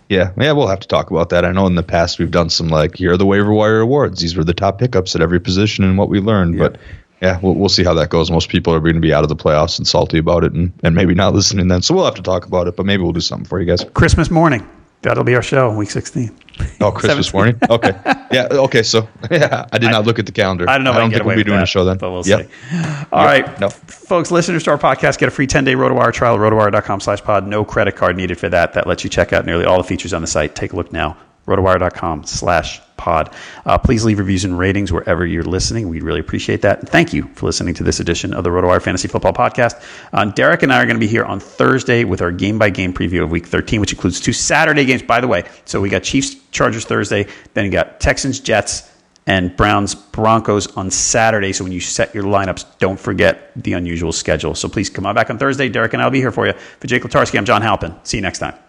[0.10, 1.46] Yeah, yeah, we'll have to talk about that.
[1.46, 4.20] I know in the past we've done some like here are the waiver wire awards.
[4.20, 6.56] These were the top pickups at every position and what we learned.
[6.56, 6.70] Yeah.
[6.70, 6.80] But
[7.22, 8.32] yeah, we'll, we'll see how that goes.
[8.32, 10.74] Most people are going to be out of the playoffs and salty about it, and,
[10.84, 11.84] and maybe not listening then.
[11.84, 13.86] So we'll have to talk about it, but maybe we'll do something for you guys.
[13.94, 14.68] Christmas morning.
[15.02, 16.38] That'll be our show, in week 16.
[16.82, 17.58] Oh, Christmas morning?
[17.70, 17.94] Okay.
[18.32, 18.84] Yeah, okay.
[18.84, 20.70] So, yeah, I did not look at the calendar.
[20.70, 20.92] I don't know.
[20.92, 21.98] I don't think we'll be doing that, a show then.
[21.98, 22.42] But we'll yep.
[22.42, 22.78] see.
[23.12, 23.48] All yep.
[23.48, 23.70] right, no.
[23.70, 27.24] Folks, listeners to our podcast get a free 10 day RotoWire trial at rotowire.com slash
[27.24, 27.48] pod.
[27.48, 28.74] No credit card needed for that.
[28.74, 30.54] That lets you check out nearly all the features on the site.
[30.54, 31.18] Take a look now
[31.50, 33.34] rotowire.com slash pod.
[33.66, 35.90] Uh, please leave reviews and ratings wherever you're listening.
[35.90, 36.80] We'd really appreciate that.
[36.80, 39.84] And thank you for listening to this edition of the RotoWire Fantasy Football Podcast.
[40.14, 42.70] Uh, Derek and I are going to be here on Thursday with our game by
[42.70, 45.46] game preview of Week 13, which includes two Saturday games, by the way.
[45.66, 48.92] So we got Chiefs Chargers Thursday, then you got Texans Jets
[49.28, 51.54] and Browns Broncos on Saturday.
[51.54, 54.56] So when you set your lineups, don't forget the unusual schedule.
[54.56, 55.70] So please come on back on Thursday.
[55.70, 56.54] Derek and I will be here for you.
[56.54, 57.94] For Jake Latarski, I'm John Halpin.
[58.04, 58.69] See you next time.